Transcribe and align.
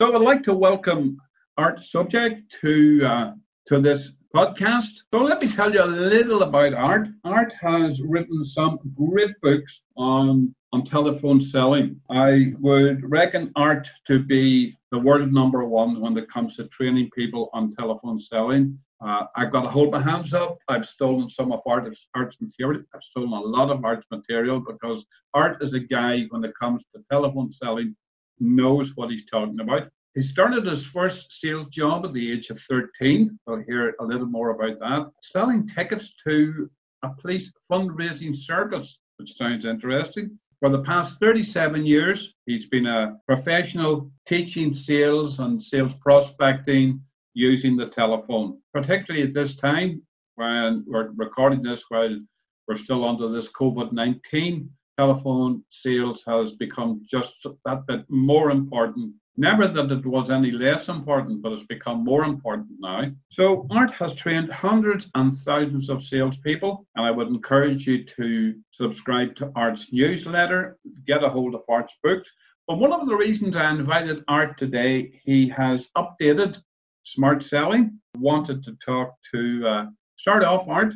So 0.00 0.14
I'd 0.14 0.20
like 0.20 0.44
to 0.44 0.54
welcome 0.54 1.20
Art 1.56 1.80
Sobczak 1.80 2.48
to 2.60 3.04
uh, 3.04 3.32
to 3.66 3.80
this 3.80 4.12
podcast. 4.32 4.90
So 5.12 5.22
let 5.22 5.42
me 5.42 5.48
tell 5.48 5.74
you 5.74 5.82
a 5.82 5.90
little 5.90 6.44
about 6.44 6.72
Art. 6.72 7.08
Art 7.24 7.52
has 7.60 8.00
written 8.00 8.44
some 8.44 8.78
great 8.94 9.34
books 9.42 9.86
on 9.96 10.54
on 10.72 10.84
telephone 10.84 11.40
selling. 11.40 12.00
I 12.10 12.52
would 12.60 13.10
reckon 13.10 13.50
Art 13.56 13.90
to 14.06 14.20
be 14.20 14.76
the 14.92 15.00
world 15.00 15.32
number 15.32 15.64
one 15.64 16.00
when 16.00 16.16
it 16.16 16.30
comes 16.30 16.54
to 16.58 16.68
training 16.68 17.10
people 17.12 17.50
on 17.52 17.74
telephone 17.74 18.20
selling. 18.20 18.78
Uh, 19.04 19.24
I've 19.34 19.50
got 19.50 19.62
to 19.62 19.68
hold 19.68 19.90
my 19.90 20.00
hands 20.00 20.32
up. 20.32 20.58
I've 20.68 20.86
stolen 20.86 21.28
some 21.28 21.50
of 21.50 21.60
Art's, 21.66 22.06
Art's 22.14 22.36
material. 22.40 22.84
I've 22.94 23.02
stolen 23.02 23.32
a 23.32 23.40
lot 23.40 23.70
of 23.70 23.84
Art's 23.84 24.06
material 24.12 24.60
because 24.60 25.04
Art 25.34 25.60
is 25.60 25.74
a 25.74 25.80
guy, 25.80 26.26
when 26.30 26.44
it 26.44 26.52
comes 26.60 26.84
to 26.94 27.02
telephone 27.10 27.50
selling, 27.50 27.96
knows 28.40 28.96
what 28.96 29.10
he's 29.10 29.26
talking 29.26 29.60
about. 29.60 29.88
He 30.14 30.22
started 30.22 30.66
his 30.66 30.84
first 30.84 31.30
sales 31.30 31.68
job 31.68 32.04
at 32.04 32.12
the 32.12 32.32
age 32.32 32.50
of 32.50 32.60
13. 32.68 33.38
We'll 33.46 33.62
hear 33.68 33.94
a 34.00 34.04
little 34.04 34.26
more 34.26 34.50
about 34.50 34.80
that. 34.80 35.10
Selling 35.22 35.68
tickets 35.68 36.12
to 36.26 36.70
a 37.02 37.10
police 37.10 37.52
fundraising 37.70 38.34
circus, 38.36 38.98
which 39.18 39.36
sounds 39.36 39.64
interesting. 39.64 40.38
For 40.60 40.70
the 40.70 40.82
past 40.82 41.20
37 41.20 41.86
years, 41.86 42.34
he's 42.46 42.66
been 42.66 42.86
a 42.86 43.16
professional 43.28 44.10
teaching 44.26 44.74
sales 44.74 45.38
and 45.38 45.62
sales 45.62 45.94
prospecting 45.94 47.00
using 47.34 47.76
the 47.76 47.86
telephone, 47.86 48.60
particularly 48.74 49.24
at 49.24 49.34
this 49.34 49.54
time 49.54 50.02
when 50.34 50.84
we're 50.86 51.12
recording 51.12 51.62
this 51.62 51.84
while 51.90 52.18
we're 52.66 52.76
still 52.76 53.04
under 53.04 53.28
this 53.28 53.52
COVID 53.52 53.92
19. 53.92 54.68
Telephone 54.98 55.62
sales 55.70 56.24
has 56.26 56.52
become 56.52 57.00
just 57.06 57.46
that 57.64 57.86
bit 57.86 58.04
more 58.08 58.50
important. 58.50 59.14
Never 59.36 59.68
that 59.68 59.92
it 59.92 60.04
was 60.04 60.28
any 60.28 60.50
less 60.50 60.88
important, 60.88 61.40
but 61.40 61.52
it's 61.52 61.62
become 61.62 62.02
more 62.02 62.24
important 62.24 62.66
now. 62.80 63.04
So, 63.30 63.68
Art 63.70 63.92
has 63.92 64.12
trained 64.12 64.50
hundreds 64.50 65.08
and 65.14 65.38
thousands 65.38 65.88
of 65.88 66.02
salespeople, 66.02 66.84
and 66.96 67.06
I 67.06 67.12
would 67.12 67.28
encourage 67.28 67.86
you 67.86 68.02
to 68.04 68.54
subscribe 68.72 69.36
to 69.36 69.52
Art's 69.54 69.92
newsletter, 69.92 70.76
get 71.06 71.22
a 71.22 71.28
hold 71.28 71.54
of 71.54 71.62
Art's 71.68 71.94
books. 72.02 72.32
But 72.66 72.78
one 72.78 72.92
of 72.92 73.06
the 73.06 73.16
reasons 73.16 73.56
I 73.56 73.70
invited 73.70 74.24
Art 74.26 74.58
today, 74.58 75.20
he 75.24 75.48
has 75.50 75.88
updated 75.96 76.60
smart 77.04 77.44
selling. 77.44 78.00
Wanted 78.16 78.64
to 78.64 78.72
talk 78.84 79.14
to 79.32 79.68
uh, 79.68 79.86
start 80.16 80.42
off, 80.42 80.66
Art, 80.66 80.92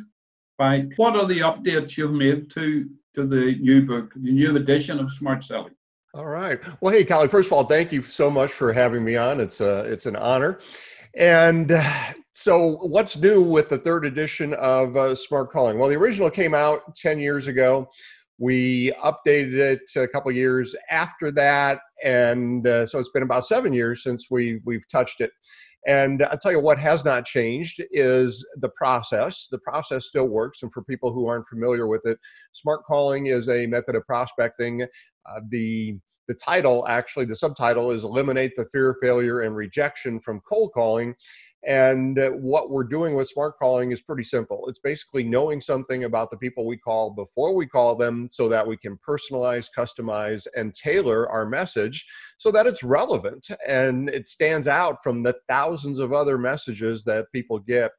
by 0.57 0.87
what 0.97 1.15
are 1.15 1.25
the 1.25 1.39
updates 1.39 1.95
you've 1.95 2.11
made 2.11 2.51
to 2.51 2.89
to 3.15 3.27
the 3.27 3.55
new 3.59 3.85
book, 3.85 4.13
the 4.15 4.31
new 4.31 4.55
edition 4.55 4.99
of 4.99 5.11
Smart 5.11 5.43
Selling. 5.43 5.73
All 6.13 6.25
right. 6.25 6.59
Well, 6.81 6.93
hey, 6.93 7.03
Colin. 7.03 7.29
First 7.29 7.47
of 7.47 7.53
all, 7.53 7.63
thank 7.63 7.91
you 7.91 8.01
so 8.03 8.29
much 8.29 8.51
for 8.51 8.71
having 8.71 9.03
me 9.03 9.15
on. 9.15 9.39
It's 9.39 9.61
a 9.61 9.79
uh, 9.79 9.83
it's 9.83 10.05
an 10.05 10.15
honor. 10.15 10.59
And 11.15 11.71
so, 12.33 12.77
what's 12.77 13.17
new 13.17 13.41
with 13.41 13.69
the 13.69 13.77
third 13.77 14.05
edition 14.05 14.53
of 14.55 14.95
uh, 14.95 15.15
Smart 15.15 15.51
Calling? 15.51 15.79
Well, 15.79 15.89
the 15.89 15.95
original 15.95 16.29
came 16.29 16.53
out 16.53 16.95
ten 16.95 17.19
years 17.19 17.47
ago. 17.47 17.89
We 18.37 18.91
updated 19.03 19.53
it 19.55 19.81
a 19.95 20.07
couple 20.07 20.31
years 20.31 20.75
after 20.89 21.31
that, 21.31 21.79
and 22.03 22.67
uh, 22.67 22.85
so 22.85 22.99
it's 22.99 23.11
been 23.11 23.23
about 23.23 23.45
seven 23.45 23.73
years 23.73 24.03
since 24.03 24.27
we 24.29 24.59
we've 24.65 24.87
touched 24.89 25.21
it. 25.21 25.31
And 25.85 26.23
I'll 26.23 26.37
tell 26.37 26.51
you 26.51 26.59
what 26.59 26.79
has 26.79 27.03
not 27.03 27.25
changed 27.25 27.83
is 27.91 28.45
the 28.57 28.69
process. 28.69 29.47
The 29.47 29.59
process 29.59 30.05
still 30.05 30.27
works. 30.27 30.63
And 30.63 30.71
for 30.71 30.83
people 30.83 31.11
who 31.11 31.27
aren't 31.27 31.47
familiar 31.47 31.87
with 31.87 32.05
it, 32.05 32.17
smart 32.53 32.83
calling 32.85 33.27
is 33.27 33.49
a 33.49 33.65
method 33.65 33.95
of 33.95 34.05
prospecting. 34.05 34.83
Uh, 34.83 35.39
the 35.49 35.97
the 36.27 36.33
title 36.35 36.87
actually 36.87 37.25
the 37.25 37.35
subtitle 37.35 37.91
is 37.91 38.05
eliminate 38.05 38.53
the 38.55 38.65
fear 38.71 38.95
failure 39.01 39.41
and 39.41 39.57
rejection 39.57 40.21
from 40.21 40.39
cold 40.47 40.71
calling 40.73 41.13
and 41.65 42.19
uh, 42.19 42.29
what 42.31 42.69
we're 42.69 42.83
doing 42.83 43.15
with 43.15 43.27
smart 43.27 43.57
calling 43.57 43.91
is 43.91 44.01
pretty 44.01 44.23
simple 44.23 44.65
it's 44.67 44.79
basically 44.79 45.23
knowing 45.23 45.61
something 45.61 46.03
about 46.03 46.29
the 46.29 46.37
people 46.37 46.65
we 46.65 46.77
call 46.77 47.09
before 47.11 47.55
we 47.55 47.65
call 47.65 47.95
them 47.95 48.27
so 48.29 48.49
that 48.49 48.65
we 48.65 48.77
can 48.77 48.97
personalize 49.07 49.67
customize 49.75 50.45
and 50.55 50.73
tailor 50.73 51.29
our 51.29 51.45
message 51.45 52.05
so 52.37 52.51
that 52.51 52.67
it's 52.67 52.83
relevant 52.83 53.47
and 53.67 54.09
it 54.09 54.27
stands 54.27 54.67
out 54.67 54.97
from 55.03 55.23
the 55.23 55.35
thousands 55.47 55.99
of 55.99 56.13
other 56.13 56.37
messages 56.37 57.03
that 57.03 57.25
people 57.33 57.59
get 57.59 57.91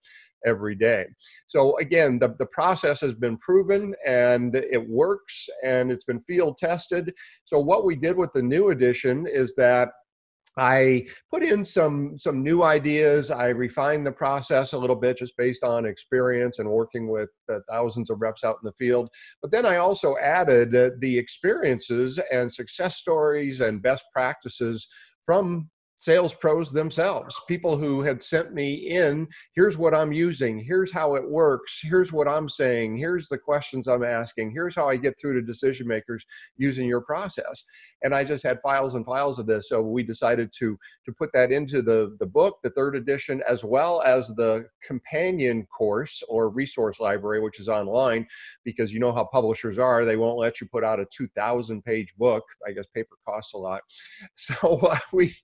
every 0.45 0.75
day. 0.75 1.07
So 1.47 1.77
again, 1.79 2.19
the, 2.19 2.35
the 2.39 2.47
process 2.47 3.01
has 3.01 3.15
been 3.15 3.39
proven 3.39 3.95
and 4.07 4.55
it 4.55 4.89
works 4.89 5.49
and 5.65 5.91
it's 5.91 6.05
been 6.05 6.21
field 6.21 6.59
tested. 6.59 7.13
So 7.45 7.59
what 7.59 7.85
we 7.85 7.97
did 7.97 8.17
with 8.17 8.33
the 8.33 8.43
new 8.43 8.71
edition 8.71 9.27
is 9.27 9.55
that 9.57 9.89
I 10.57 11.07
put 11.33 11.43
in 11.43 11.65
some 11.65 12.19
some 12.19 12.43
new 12.43 12.63
ideas. 12.63 13.31
I 13.31 13.49
refined 13.49 14.07
the 14.07 14.13
process 14.13 14.73
a 14.73 14.79
little 14.79 14.97
bit 14.97 15.19
just 15.19 15.37
based 15.37 15.65
on 15.65 15.87
experience 15.87 16.59
and 16.59 16.69
working 16.69 17.09
with 17.09 17.31
uh, 17.53 17.59
thousands 17.69 18.11
of 18.11 18.21
reps 18.21 18.45
out 18.45 18.57
in 18.63 18.67
the 18.67 18.73
field. 18.73 19.09
But 19.43 19.51
then 19.51 19.67
I 19.67 19.77
also 19.77 20.17
added 20.23 20.75
uh, 20.75 20.91
the 20.99 21.19
experiences 21.19 22.21
and 22.33 22.53
success 22.53 22.97
stories 22.97 23.61
and 23.61 23.83
best 23.83 24.05
practices 24.13 24.87
from 25.25 25.71
sales 26.05 26.35
pros 26.35 26.71
themselves, 26.71 27.41
people 27.49 27.79
who 27.79 28.03
had 28.03 28.23
sent 28.23 28.53
me 28.53 28.75
in, 28.75 29.27
here's 29.55 29.79
what 29.79 29.95
I'm 29.95 30.13
using, 30.13 30.59
here's 30.59 30.93
how 30.93 31.15
it 31.15 31.27
works, 31.27 31.81
here's 31.83 32.13
what 32.13 32.29
I'm 32.29 32.47
saying, 32.47 32.99
here's 32.99 33.27
the 33.29 33.39
questions 33.39 33.89
I'm 33.89 34.05
asking, 34.05 34.51
here's 34.51 34.75
how 34.77 34.87
I 34.87 34.97
get 34.97 35.19
through 35.19 35.41
to 35.41 35.47
decision 35.47 35.89
makers 35.89 36.27
using 36.59 36.87
your 36.87 37.01
process. 37.01 37.65
And 38.03 38.15
I 38.15 38.23
just 38.23 38.45
had 38.45 38.61
files 38.61 38.97
and 38.97 39.07
files 39.07 39.39
of 39.39 39.47
this. 39.47 39.71
So 39.71 39.81
we 39.81 40.03
decided 40.03 40.53
to 40.59 40.79
to 41.07 41.13
put 41.13 41.31
that 41.33 41.51
into 41.51 41.81
the, 41.81 42.15
the 42.19 42.27
book, 42.27 42.59
the 42.63 42.71
third 42.71 42.97
edition, 42.97 43.43
as 43.49 43.65
well 43.65 44.03
as 44.03 44.29
the 44.29 44.67
companion 44.87 45.67
course 45.75 46.23
or 46.29 46.51
resource 46.51 47.01
library, 47.01 47.41
which 47.41 47.59
is 47.59 47.69
online, 47.71 48.27
because 48.63 48.93
you 48.93 49.01
know 49.01 49.13
how 49.13 49.25
publishers 49.25 49.79
are, 49.79 50.05
they 50.05 50.17
won't 50.17 50.39
let 50.39 50.61
you 50.61 50.67
put 50.67 50.85
out 50.85 51.01
a 51.01 51.07
2,000 51.17 51.83
page 51.83 52.15
book. 52.19 52.45
I 52.67 52.73
guess 52.73 52.87
paper 52.95 53.17
costs 53.27 53.55
a 53.55 53.59
lot. 53.59 53.81
So 54.37 54.77
uh, 54.77 54.99
we 55.13 55.35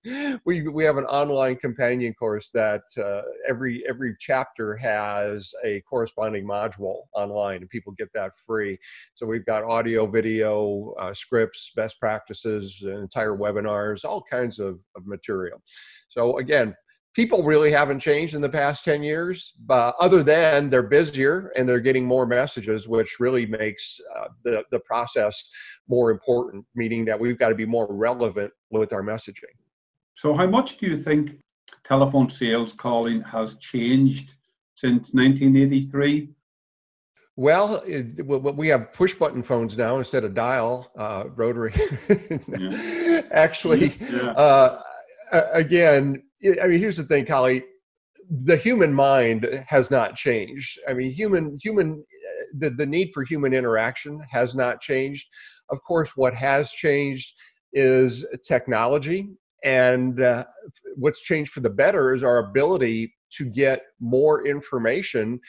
we 0.45 0.50
we 0.59 0.85
have 0.85 0.97
an 0.97 1.05
online 1.05 1.57
companion 1.57 2.13
course 2.15 2.51
that 2.51 2.83
uh, 2.99 3.23
every 3.49 3.85
every 3.89 4.17
chapter 4.19 4.77
has 4.77 5.55
a 5.65 5.81
corresponding 5.83 6.45
module 6.45 7.03
online, 7.15 7.61
and 7.61 7.71
people 7.71 7.93
get 7.97 8.13
that 8.15 8.33
free. 8.35 8.79
So 9.15 9.27
we've 9.27 9.47
got 9.47 9.63
audio, 9.63 10.07
video, 10.07 10.95
uh, 10.99 11.15
scripts, 11.15 11.71
best 11.77 12.01
practices, 12.01 12.83
entire 12.85 13.37
webinars, 13.37 14.05
all 14.05 14.23
kinds 14.23 14.59
of, 14.59 14.81
of 14.97 15.07
material. 15.07 15.63
So 16.09 16.39
again, 16.39 16.75
people 17.15 17.43
really 17.43 17.71
haven't 17.71 18.01
changed 18.01 18.35
in 18.35 18.41
the 18.41 18.49
past 18.49 18.85
10 18.85 19.03
years 19.03 19.55
but 19.67 19.95
other 19.99 20.23
than 20.23 20.71
they're 20.71 20.83
busier 20.83 21.53
and 21.57 21.69
they're 21.69 21.81
getting 21.81 22.05
more 22.05 22.25
messages 22.25 22.87
which 22.87 23.19
really 23.19 23.47
makes 23.47 24.01
uh, 24.17 24.29
the, 24.45 24.63
the 24.71 24.79
process 24.81 25.51
more 25.89 26.13
important 26.13 26.65
meaning 26.77 27.05
that 27.05 27.19
we've 27.19 27.39
got 27.39 27.49
to 27.49 27.55
be 27.55 27.67
more 27.67 27.89
relevant 27.91 28.53
with 28.71 28.93
our 28.93 29.03
messaging 29.03 29.57
so, 30.21 30.35
how 30.35 30.47
much 30.47 30.77
do 30.77 30.87
you 30.87 30.99
think 30.99 31.31
telephone 31.83 32.29
sales 32.29 32.75
calling 32.75 33.23
has 33.23 33.55
changed 33.55 34.35
since 34.75 35.15
1983? 35.15 36.29
Well, 37.37 37.83
it, 37.87 38.27
we 38.27 38.69
have 38.69 38.93
push 38.93 39.15
button 39.15 39.43
phones 39.43 39.79
now 39.79 39.97
instead 39.97 40.25
of 40.25 40.35
dial 40.35 40.93
uh, 40.99 41.25
rotary. 41.35 41.73
yeah. 42.49 43.23
Actually, 43.31 43.95
yeah. 44.13 44.33
Uh, 44.33 44.83
again, 45.55 46.23
I 46.63 46.67
mean, 46.67 46.79
here's 46.79 46.99
the 46.99 47.05
thing, 47.05 47.25
Colin. 47.25 47.63
The 48.29 48.59
human 48.59 48.93
mind 48.93 49.49
has 49.67 49.91
not 49.91 50.17
changed. 50.17 50.81
I 50.87 50.93
mean, 50.93 51.11
human 51.13 51.57
human 51.63 52.05
the, 52.59 52.69
the 52.69 52.85
need 52.85 53.11
for 53.15 53.25
human 53.25 53.55
interaction 53.55 54.21
has 54.31 54.55
not 54.55 54.83
changed. 54.83 55.27
Of 55.71 55.83
course, 55.83 56.15
what 56.15 56.35
has 56.35 56.73
changed 56.73 57.41
is 57.73 58.27
technology 58.47 59.31
and 59.65 60.21
uh, 60.21 60.45
what's 60.97 61.23
changed 61.23 61.53
for 61.53 61.61
the 61.61 61.71
better 61.71 62.15
is 62.15 62.25
our 62.25 62.39
ability 62.39 63.15
to 63.31 63.45
get 63.45 63.83
more 64.01 64.47
information 64.47 65.41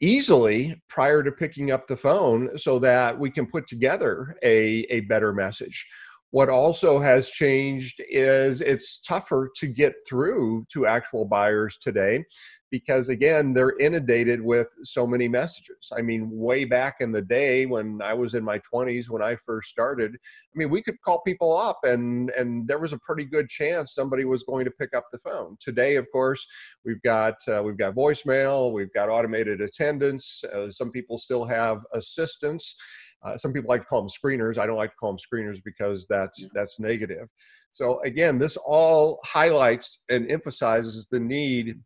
easily 0.00 0.80
prior 0.88 1.22
to 1.22 1.30
picking 1.30 1.70
up 1.70 1.86
the 1.86 1.96
phone 1.96 2.56
so 2.56 2.78
that 2.78 3.18
we 3.18 3.30
can 3.30 3.46
put 3.46 3.66
together 3.66 4.34
a, 4.42 4.86
a 4.90 5.00
better 5.00 5.32
message. 5.32 5.86
What 6.32 6.48
also 6.48 7.00
has 7.00 7.28
changed 7.28 8.00
is 8.08 8.60
it's 8.60 9.00
tougher 9.00 9.50
to 9.56 9.66
get 9.66 9.94
through 10.08 10.64
to 10.72 10.86
actual 10.86 11.24
buyers 11.24 11.76
today 11.80 12.24
because 12.70 13.08
again 13.08 13.52
they're 13.52 13.76
inundated 13.78 14.40
with 14.40 14.68
so 14.84 15.06
many 15.06 15.26
messages. 15.26 15.90
I 15.96 16.02
mean 16.02 16.28
way 16.30 16.64
back 16.64 16.96
in 17.00 17.10
the 17.10 17.22
day 17.22 17.66
when 17.66 18.00
i 18.02 18.14
was 18.14 18.34
in 18.34 18.44
my 18.44 18.60
20s 18.60 19.10
when 19.10 19.22
i 19.22 19.34
first 19.34 19.68
started 19.68 20.14
i 20.14 20.58
mean 20.58 20.70
we 20.70 20.82
could 20.82 21.00
call 21.02 21.20
people 21.22 21.56
up 21.56 21.80
and 21.82 22.30
and 22.30 22.66
there 22.68 22.78
was 22.78 22.92
a 22.92 22.98
pretty 22.98 23.24
good 23.24 23.48
chance 23.48 23.94
somebody 23.94 24.24
was 24.24 24.44
going 24.44 24.64
to 24.64 24.70
pick 24.70 24.94
up 24.94 25.06
the 25.10 25.18
phone. 25.18 25.56
Today 25.60 25.96
of 25.96 26.06
course 26.12 26.46
we've 26.84 27.02
got 27.02 27.34
uh, 27.48 27.62
we've 27.62 27.78
got 27.78 27.94
voicemail 27.94 28.72
we've 28.72 28.92
got 28.92 29.08
automated 29.08 29.60
attendance 29.60 30.44
uh, 30.54 30.70
some 30.70 30.90
people 30.92 31.18
still 31.18 31.44
have 31.44 31.84
assistants 31.92 32.76
Uh, 33.22 33.36
some 33.36 33.52
people 33.52 33.68
like 33.68 33.82
to 33.82 33.86
call 33.86 34.00
them 34.00 34.08
screeners. 34.08 34.58
I 34.58 34.66
don't 34.66 34.76
like 34.76 34.90
to 34.90 34.96
call 34.96 35.12
them 35.12 35.18
screeners 35.18 35.58
because 35.62 36.06
that's 36.06 36.42
yeah. 36.42 36.48
that's 36.54 36.80
negative. 36.80 37.28
So 37.70 38.00
again, 38.02 38.38
this 38.38 38.56
all 38.56 39.20
highlights 39.24 40.04
and 40.08 40.30
emphasizes 40.30 41.06
the 41.10 41.20
need 41.20 41.80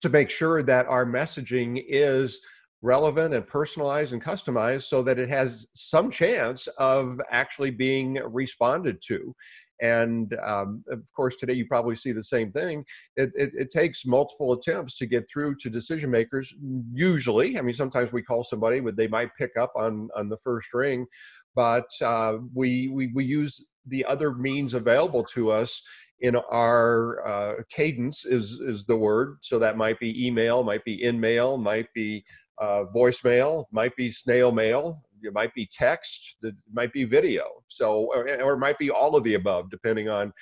to 0.00 0.08
make 0.08 0.30
sure 0.30 0.62
that 0.62 0.86
our 0.86 1.04
messaging 1.04 1.82
is 1.88 2.40
relevant 2.82 3.32
and 3.32 3.46
personalized 3.46 4.12
and 4.12 4.22
customized 4.22 4.82
so 4.82 5.02
that 5.02 5.18
it 5.18 5.28
has 5.28 5.68
some 5.72 6.10
chance 6.10 6.66
of 6.78 7.20
actually 7.30 7.70
being 7.70 8.14
responded 8.30 9.00
to 9.06 9.34
and 9.82 10.34
um, 10.44 10.82
of 10.90 11.00
course 11.14 11.36
today 11.36 11.52
you 11.52 11.66
probably 11.66 11.96
see 11.96 12.12
the 12.12 12.22
same 12.22 12.50
thing. 12.52 12.84
It, 13.16 13.30
it, 13.34 13.50
it, 13.54 13.70
takes 13.70 14.06
multiple 14.06 14.52
attempts 14.52 14.96
to 14.98 15.06
get 15.06 15.28
through 15.30 15.56
to 15.56 15.68
decision 15.68 16.10
makers 16.10 16.54
usually. 16.94 17.58
I 17.58 17.62
mean 17.62 17.74
sometimes 17.74 18.12
we 18.12 18.22
call 18.22 18.44
somebody 18.44 18.80
but 18.80 18.96
they 18.96 19.08
might 19.08 19.34
pick 19.36 19.56
up 19.58 19.72
on 19.76 20.08
on 20.16 20.28
the 20.28 20.38
first 20.38 20.72
ring. 20.72 21.06
But 21.54 21.90
uh, 22.00 22.38
we, 22.54 22.88
we 22.88 23.08
we 23.08 23.24
use 23.24 23.66
the 23.86 24.04
other 24.04 24.32
means 24.32 24.72
available 24.74 25.24
to 25.24 25.50
us 25.50 25.82
in 26.20 26.36
our 26.36 27.26
uh, 27.26 27.54
cadence 27.68 28.24
is 28.24 28.60
is 28.60 28.84
the 28.84 28.96
word. 28.96 29.38
So 29.40 29.58
that 29.58 29.76
might 29.76 29.98
be 29.98 30.26
email 30.26 30.62
might 30.62 30.84
be 30.84 31.02
in 31.02 31.20
mail 31.20 31.58
might 31.58 31.92
be 31.94 32.24
uh, 32.60 32.84
voicemail 32.94 33.64
might 33.72 33.94
be 33.96 34.10
snail 34.10 34.52
mail 34.52 35.02
it 35.22 35.32
might 35.32 35.54
be 35.54 35.68
text 35.70 36.36
it 36.42 36.54
might 36.72 36.92
be 36.92 37.04
video 37.04 37.44
so 37.68 38.10
or, 38.14 38.28
or 38.40 38.54
it 38.54 38.58
might 38.58 38.78
be 38.78 38.90
all 38.90 39.16
of 39.16 39.24
the 39.24 39.34
above 39.34 39.70
depending 39.70 40.08
on 40.08 40.32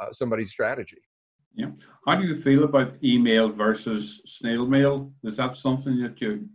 uh, 0.00 0.10
somebody's 0.12 0.50
strategy. 0.50 1.02
Yeah. 1.54 1.72
How 2.06 2.14
do 2.14 2.26
you 2.26 2.36
feel 2.36 2.64
about 2.64 2.94
email 3.04 3.50
versus 3.50 4.22
snail 4.24 4.66
mail? 4.66 5.12
Is 5.24 5.36
that 5.36 5.56
something 5.56 6.00
that 6.00 6.20
you 6.20 6.48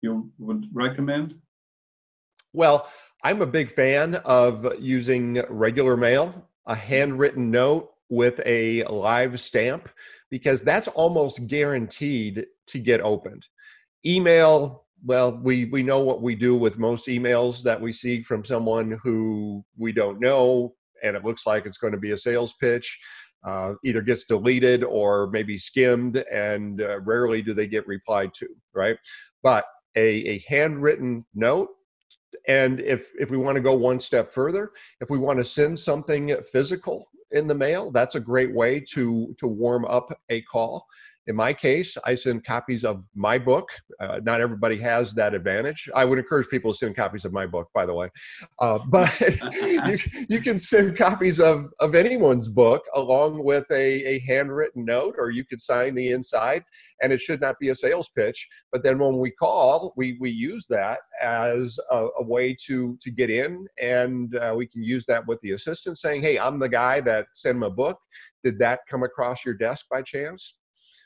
you 0.00 0.30
would 0.38 0.66
recommend? 0.72 1.34
Well 2.52 2.88
i'm 3.24 3.40
a 3.40 3.46
big 3.46 3.70
fan 3.70 4.16
of 4.24 4.66
using 4.80 5.42
regular 5.48 5.96
mail 5.96 6.48
a 6.66 6.74
handwritten 6.74 7.50
note 7.50 7.92
with 8.08 8.40
a 8.44 8.84
live 8.84 9.40
stamp 9.40 9.88
because 10.30 10.62
that's 10.62 10.88
almost 10.88 11.46
guaranteed 11.46 12.46
to 12.66 12.78
get 12.78 13.00
opened. 13.00 13.46
Email, 14.04 14.81
well, 15.04 15.32
we, 15.42 15.66
we 15.66 15.82
know 15.82 16.00
what 16.00 16.22
we 16.22 16.34
do 16.34 16.54
with 16.54 16.78
most 16.78 17.06
emails 17.06 17.62
that 17.62 17.80
we 17.80 17.92
see 17.92 18.22
from 18.22 18.44
someone 18.44 18.98
who 19.02 19.64
we 19.76 19.92
don't 19.92 20.20
know, 20.20 20.74
and 21.02 21.16
it 21.16 21.24
looks 21.24 21.46
like 21.46 21.66
it's 21.66 21.78
going 21.78 21.92
to 21.92 21.98
be 21.98 22.12
a 22.12 22.18
sales 22.18 22.54
pitch. 22.60 22.98
Uh, 23.44 23.74
either 23.84 24.02
gets 24.02 24.22
deleted 24.22 24.84
or 24.84 25.28
maybe 25.32 25.58
skimmed, 25.58 26.16
and 26.32 26.80
uh, 26.80 27.00
rarely 27.00 27.42
do 27.42 27.52
they 27.52 27.66
get 27.66 27.84
replied 27.88 28.32
to, 28.32 28.46
right? 28.72 28.96
But 29.42 29.64
a, 29.96 30.08
a 30.28 30.44
handwritten 30.46 31.24
note 31.34 31.68
and 32.48 32.80
if 32.80 33.12
if 33.18 33.30
we 33.30 33.36
want 33.36 33.56
to 33.56 33.62
go 33.62 33.74
one 33.74 34.00
step 34.00 34.30
further 34.30 34.70
if 35.00 35.10
we 35.10 35.18
want 35.18 35.38
to 35.38 35.44
send 35.44 35.78
something 35.78 36.34
physical 36.50 37.06
in 37.30 37.46
the 37.46 37.54
mail 37.54 37.90
that's 37.90 38.14
a 38.14 38.20
great 38.20 38.54
way 38.54 38.80
to 38.80 39.34
to 39.38 39.46
warm 39.46 39.84
up 39.86 40.18
a 40.30 40.42
call 40.42 40.86
in 41.28 41.36
my 41.36 41.52
case, 41.52 41.96
I 42.04 42.16
send 42.16 42.44
copies 42.44 42.84
of 42.84 43.06
my 43.14 43.38
book. 43.38 43.68
Uh, 44.00 44.18
not 44.24 44.40
everybody 44.40 44.76
has 44.78 45.14
that 45.14 45.34
advantage. 45.34 45.88
I 45.94 46.04
would 46.04 46.18
encourage 46.18 46.48
people 46.48 46.72
to 46.72 46.78
send 46.78 46.96
copies 46.96 47.24
of 47.24 47.32
my 47.32 47.46
book, 47.46 47.68
by 47.72 47.86
the 47.86 47.94
way. 47.94 48.10
Uh, 48.58 48.80
but 48.88 49.08
you, 49.20 49.98
you, 50.28 50.40
can 50.40 50.58
send 50.58 50.96
copies 50.96 51.38
of, 51.38 51.66
of 51.78 51.94
anyone's 51.94 52.48
book 52.48 52.82
along 52.96 53.44
with 53.44 53.64
a, 53.70 54.04
a 54.04 54.18
handwritten 54.20 54.84
note, 54.84 55.14
or 55.16 55.30
you 55.30 55.44
could 55.44 55.60
sign 55.60 55.94
the 55.94 56.10
inside, 56.10 56.64
and 57.00 57.12
it 57.12 57.20
should 57.20 57.40
not 57.40 57.56
be 57.60 57.68
a 57.68 57.74
sales 57.74 58.08
pitch. 58.08 58.48
But 58.72 58.82
then 58.82 58.98
when 58.98 59.18
we 59.18 59.30
call, 59.30 59.94
we, 59.96 60.16
we 60.20 60.30
use 60.30 60.66
that 60.70 60.98
as 61.22 61.78
a, 61.90 62.08
a 62.18 62.24
way 62.24 62.56
to, 62.66 62.98
to 63.00 63.10
get 63.12 63.30
in, 63.30 63.66
and 63.80 64.34
uh, 64.36 64.54
we 64.56 64.66
can 64.66 64.82
use 64.82 65.06
that 65.06 65.24
with 65.28 65.40
the 65.42 65.52
assistant 65.52 65.98
saying, 65.98 66.22
Hey, 66.22 66.38
I'm 66.38 66.58
the 66.58 66.68
guy 66.68 67.00
that 67.02 67.26
sent 67.32 67.58
my 67.58 67.68
book. 67.68 67.98
Did 68.42 68.58
that 68.58 68.80
come 68.88 69.04
across 69.04 69.44
your 69.44 69.54
desk 69.54 69.86
by 69.88 70.02
chance? 70.02 70.56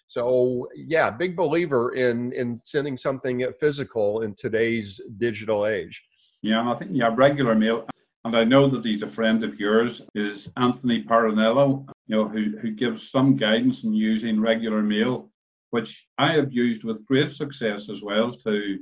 So 0.08 0.68
yeah, 0.74 1.10
big 1.10 1.36
believer 1.36 1.94
in 1.94 2.32
in 2.32 2.58
sending 2.58 2.96
something 2.96 3.44
physical 3.58 4.22
in 4.22 4.34
today's 4.34 5.00
digital 5.18 5.66
age. 5.66 6.02
Yeah, 6.42 6.60
and 6.60 6.68
I 6.68 6.74
think 6.74 6.92
yeah, 6.94 7.12
regular 7.14 7.54
mail. 7.54 7.86
And 8.24 8.36
I 8.36 8.44
know 8.44 8.68
that 8.68 8.84
he's 8.84 9.02
a 9.02 9.08
friend 9.08 9.44
of 9.44 9.60
yours, 9.60 10.02
is 10.16 10.50
Anthony 10.56 11.04
Parinello, 11.04 11.86
you 12.08 12.16
know, 12.16 12.26
who, 12.26 12.58
who 12.58 12.72
gives 12.72 13.08
some 13.08 13.36
guidance 13.36 13.84
in 13.84 13.94
using 13.94 14.40
regular 14.40 14.82
mail, 14.82 15.30
which 15.70 16.08
I 16.18 16.32
have 16.32 16.52
used 16.52 16.82
with 16.82 17.06
great 17.06 17.32
success 17.32 17.88
as 17.88 18.02
well 18.02 18.32
to 18.32 18.78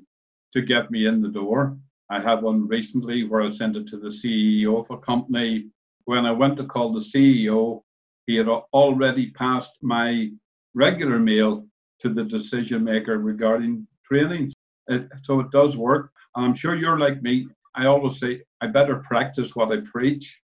to 0.55 0.63
get 0.63 0.91
me 0.91 1.07
in 1.07 1.21
the 1.21 1.29
door. 1.29 1.77
I 2.11 2.21
had 2.21 2.43
one 2.43 2.69
recently 2.69 3.25
where 3.25 3.43
I 3.43 3.51
sent 3.51 3.77
it 3.77 3.87
to 3.89 3.99
the 3.99 4.09
CEO 4.09 4.79
of 4.79 4.91
a 4.91 4.99
company. 4.99 5.71
When 6.05 6.27
I 6.27 6.33
went 6.33 6.57
to 6.59 6.65
call 6.65 6.93
the 6.93 7.01
CEO, 7.01 7.83
he 8.27 8.37
had 8.37 8.49
already 8.49 9.31
passed 9.31 9.77
my 9.83 10.31
regular 10.75 11.19
mail 11.19 11.67
to 12.01 12.09
the 12.09 12.25
decision 12.25 12.85
maker 12.85 13.19
regarding 13.19 13.87
training. 14.05 14.53
It, 14.89 15.09
so 15.23 15.41
it 15.41 15.51
does 15.51 15.77
work. 15.77 16.11
I'm 16.37 16.55
sure 16.55 16.75
you're 16.75 16.99
like 16.99 17.23
me. 17.23 17.49
I 17.75 17.87
always 17.87 18.19
say 18.19 18.43
I 18.61 18.67
better 18.67 18.97
practice 18.97 19.57
what 19.57 19.73
I 19.73 19.79
preach. 19.81 20.41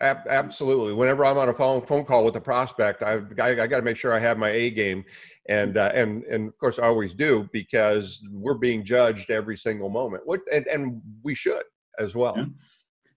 Absolutely. 0.00 0.92
Whenever 0.92 1.24
I'm 1.24 1.38
on 1.38 1.48
a 1.48 1.54
phone 1.54 1.80
phone 1.80 2.04
call 2.04 2.24
with 2.24 2.36
a 2.36 2.40
prospect, 2.40 3.02
I've, 3.02 3.32
I, 3.38 3.62
I 3.62 3.66
got 3.66 3.76
to 3.76 3.82
make 3.82 3.96
sure 3.96 4.12
I 4.12 4.18
have 4.18 4.36
my 4.36 4.50
A 4.50 4.70
game, 4.70 5.04
and 5.48 5.76
uh, 5.76 5.92
and 5.94 6.24
and 6.24 6.48
of 6.48 6.58
course 6.58 6.78
I 6.78 6.86
always 6.86 7.14
do 7.14 7.48
because 7.52 8.20
we're 8.30 8.54
being 8.54 8.84
judged 8.84 9.30
every 9.30 9.56
single 9.56 9.88
moment. 9.88 10.24
What 10.26 10.40
and, 10.52 10.66
and 10.66 11.00
we 11.22 11.34
should 11.34 11.62
as 11.98 12.14
well. 12.14 12.34
Yeah. 12.36 12.46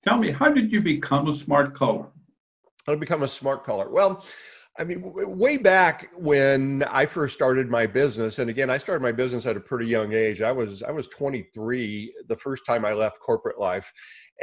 Tell 0.05 0.17
me, 0.17 0.31
how 0.31 0.49
did 0.49 0.71
you 0.71 0.79
become 0.79 1.27
a 1.27 1.33
smart 1.33 1.73
caller? 1.73 2.07
How 2.85 2.93
to 2.93 2.99
become 2.99 3.23
a 3.23 3.27
smart 3.27 3.65
caller? 3.65 3.89
Well, 3.89 4.23
I 4.79 4.83
mean, 4.83 5.01
way 5.03 5.57
back 5.57 6.11
when 6.15 6.83
I 6.83 7.07
first 7.07 7.33
started 7.33 7.67
my 7.67 7.87
business, 7.87 8.37
and 8.37 8.49
again, 8.49 8.69
I 8.69 8.77
started 8.77 9.01
my 9.01 9.11
business 9.11 9.47
at 9.47 9.57
a 9.57 9.59
pretty 9.59 9.87
young 9.87 10.13
age. 10.13 10.43
I 10.43 10.51
was 10.51 10.83
I 10.83 10.91
was 10.91 11.07
23 11.07 12.13
the 12.27 12.35
first 12.35 12.63
time 12.65 12.85
I 12.85 12.93
left 12.93 13.19
corporate 13.19 13.59
life, 13.59 13.91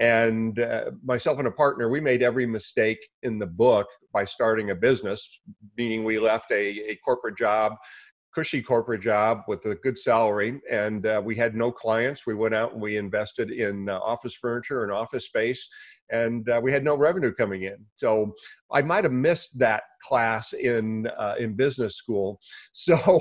and 0.00 0.58
uh, 0.58 0.90
myself 1.04 1.38
and 1.38 1.46
a 1.46 1.52
partner 1.52 1.88
we 1.88 2.00
made 2.00 2.20
every 2.20 2.46
mistake 2.46 3.08
in 3.22 3.38
the 3.38 3.46
book 3.46 3.86
by 4.12 4.24
starting 4.24 4.70
a 4.70 4.74
business, 4.74 5.40
meaning 5.76 6.02
we 6.02 6.18
left 6.18 6.50
a, 6.50 6.90
a 6.90 6.96
corporate 7.04 7.38
job, 7.38 7.74
cushy 8.34 8.60
corporate 8.60 9.00
job 9.00 9.42
with 9.46 9.64
a 9.66 9.76
good 9.76 9.96
salary, 9.96 10.60
and 10.68 11.06
uh, 11.06 11.22
we 11.24 11.36
had 11.36 11.54
no 11.54 11.70
clients. 11.70 12.26
We 12.26 12.34
went 12.34 12.54
out 12.54 12.72
and 12.72 12.82
we 12.82 12.96
invested 12.96 13.52
in 13.52 13.88
uh, 13.88 13.98
office 14.00 14.34
furniture 14.34 14.82
and 14.82 14.90
office 14.90 15.26
space, 15.26 15.68
and 16.14 16.48
uh, 16.48 16.60
we 16.62 16.72
had 16.72 16.84
no 16.84 16.96
revenue 16.96 17.34
coming 17.34 17.64
in. 17.64 17.76
So 17.96 18.34
I 18.70 18.82
might 18.82 19.04
have 19.04 19.12
missed 19.12 19.58
that 19.58 19.82
class 20.00 20.52
in 20.52 21.08
uh, 21.18 21.34
in 21.38 21.54
business 21.54 21.96
school. 21.96 22.40
So 22.76 23.18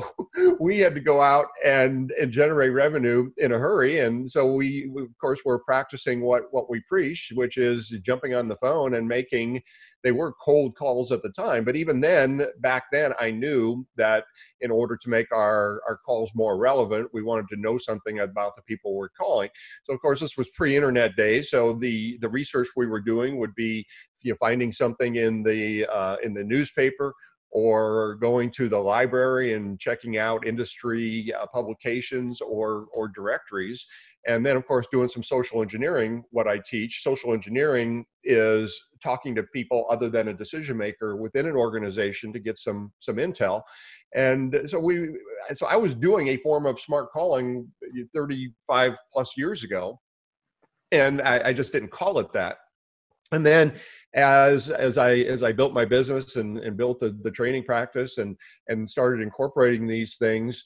we 0.60 0.80
had 0.80 0.94
to 0.96 1.00
go 1.00 1.22
out 1.22 1.48
and 1.64 2.12
and 2.20 2.32
generate 2.32 2.74
revenue 2.74 3.32
in 3.38 3.54
a 3.54 3.58
hurry. 3.58 4.00
And 4.00 4.30
so 4.30 4.52
we, 4.52 4.90
we, 4.92 5.04
of 5.04 5.18
course 5.22 5.42
were 5.46 5.60
practicing 5.60 6.22
what 6.22 6.44
what 6.52 6.70
we 6.70 6.82
preach, 6.90 7.32
which 7.34 7.58
is 7.58 7.90
jumping 8.02 8.34
on 8.36 8.50
the 8.50 8.58
phone 8.58 8.96
and 8.96 9.08
making. 9.08 9.62
They 10.04 10.12
were 10.12 10.34
cold 10.34 10.76
calls 10.76 11.14
at 11.14 11.22
the 11.24 11.30
time, 11.30 11.64
but 11.64 11.78
even 11.78 12.02
then, 12.02 12.46
back 12.60 12.86
then, 12.92 13.14
I 13.22 13.32
knew 13.32 13.88
that 13.96 14.26
in 14.60 14.70
order 14.70 14.98
to 14.98 15.10
make 15.10 15.32
our 15.32 15.82
our 15.88 15.98
calls 16.06 16.32
more 16.36 16.58
relevant, 16.58 17.10
we 17.14 17.24
wanted 17.24 17.48
to 17.50 17.62
know 17.62 17.78
something 17.78 18.20
about 18.20 18.54
the 18.56 18.64
people 18.64 18.96
we're 18.96 19.08
calling. 19.10 19.50
So 19.86 19.94
of 19.94 20.02
course, 20.02 20.20
this 20.20 20.36
was 20.36 20.50
pre-internet 20.50 21.16
days, 21.16 21.50
so 21.50 21.74
the 21.74 22.18
the 22.20 22.30
research 22.30 22.68
we 22.76 22.83
were 22.86 23.02
doing 23.02 23.38
would 23.38 23.56
be 23.56 23.86
you 24.24 24.32
know, 24.32 24.38
finding 24.40 24.72
something 24.72 25.16
in 25.16 25.44
the 25.44 25.86
uh, 25.86 26.18
in 26.24 26.34
the 26.34 26.44
newspaper 26.44 27.14
or 27.54 28.16
going 28.16 28.50
to 28.50 28.68
the 28.68 28.78
library 28.78 29.54
and 29.54 29.80
checking 29.80 30.18
out 30.18 30.46
industry 30.46 31.32
uh, 31.40 31.46
publications 31.54 32.42
or 32.42 32.88
or 32.94 33.08
directories. 33.08 33.86
And 34.26 34.44
then 34.46 34.58
of 34.58 34.66
course 34.66 34.88
doing 34.92 35.08
some 35.08 35.22
social 35.22 35.62
engineering 35.62 36.24
what 36.32 36.48
i 36.48 36.60
teach. 36.66 37.04
Social 37.04 37.34
engineering 37.34 38.06
is 38.24 38.82
talking 39.02 39.36
to 39.36 39.44
people 39.44 39.86
other 39.90 40.10
than 40.10 40.30
a 40.30 40.34
decision 40.34 40.78
maker 40.78 41.16
within 41.16 41.46
an 41.46 41.56
organization 41.56 42.34
to 42.34 42.40
get 42.40 42.58
some 42.58 42.92
some 43.00 43.18
intel. 43.18 43.62
And 44.16 44.62
so 44.66 44.80
we 44.80 45.10
so 45.54 45.68
i 45.68 45.76
was 45.76 45.94
doing 45.94 46.30
a 46.30 46.38
form 46.38 46.66
of 46.66 46.80
smart 46.80 47.12
calling 47.12 47.72
35 48.14 48.98
plus 49.14 49.38
years 49.38 49.64
ago. 49.64 50.00
And 50.92 51.22
I, 51.22 51.50
I 51.50 51.54
just 51.54 51.72
didn't 51.72 51.92
call 51.92 52.20
it 52.20 52.34
that 52.34 52.58
and 53.34 53.46
then 53.46 53.74
as 54.16 54.70
as 54.70 54.98
i 54.98 55.14
as 55.14 55.44
i 55.44 55.52
built 55.52 55.74
my 55.74 55.86
business 55.86 56.36
and, 56.36 56.60
and 56.60 56.78
built 56.78 57.00
the, 57.00 57.18
the 57.24 57.32
training 57.32 57.64
practice 57.64 58.18
and 58.18 58.38
and 58.68 58.90
started 58.90 59.22
incorporating 59.22 59.88
these 59.88 60.18
things 60.18 60.64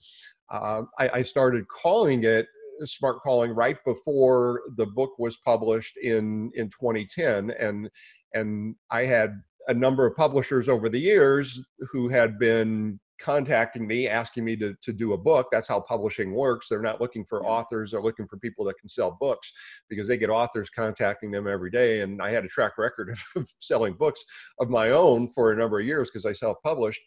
uh, 0.50 0.82
I, 0.98 1.10
I 1.10 1.22
started 1.22 1.68
calling 1.68 2.24
it 2.24 2.48
smart 2.84 3.22
calling 3.22 3.52
right 3.52 3.78
before 3.86 4.62
the 4.76 4.86
book 4.86 5.18
was 5.18 5.38
published 5.38 5.98
in 5.98 6.52
in 6.56 6.70
2010 6.70 7.52
and 7.60 7.90
and 8.34 8.76
i 8.92 9.02
had 9.02 9.42
a 9.68 9.74
number 9.74 10.06
of 10.06 10.16
publishers 10.16 10.70
over 10.70 10.88
the 10.90 11.00
years 11.00 11.60
who 11.92 12.08
had 12.08 12.38
been 12.40 13.00
contacting 13.20 13.88
me 13.88 14.08
asking 14.08 14.44
me 14.44 14.56
to, 14.56 14.74
to 14.82 14.94
do 14.94 15.14
a 15.14 15.18
book 15.18 15.48
that's 15.52 15.68
how 15.68 15.80
publishing 15.80 16.34
works 16.34 16.68
they're 16.70 16.82
not 16.82 17.02
looking 17.02 17.26
for 17.26 17.46
authors 17.46 17.92
they're 17.92 18.02
looking 18.02 18.28
for 18.28 18.38
people 18.38 18.64
that 18.66 18.78
can 18.78 18.90
sell 18.90 19.18
books 19.20 19.52
because 19.90 20.08
they 20.08 20.18
get 20.18 20.30
authors 20.30 20.70
contacting 20.70 21.32
them 21.32 21.48
every 21.48 21.72
day 21.72 22.02
and 22.02 22.22
i 22.22 22.32
had 22.32 22.46
a 22.46 22.50
track 22.50 22.78
record 22.78 23.10
of, 23.36 23.48
selling 23.60 23.94
books 23.94 24.24
of 24.60 24.70
my 24.70 24.90
own 24.90 25.28
for 25.28 25.52
a 25.52 25.56
number 25.56 25.80
of 25.80 25.86
years 25.86 26.10
because 26.10 26.26
i 26.26 26.32
self-published 26.32 27.02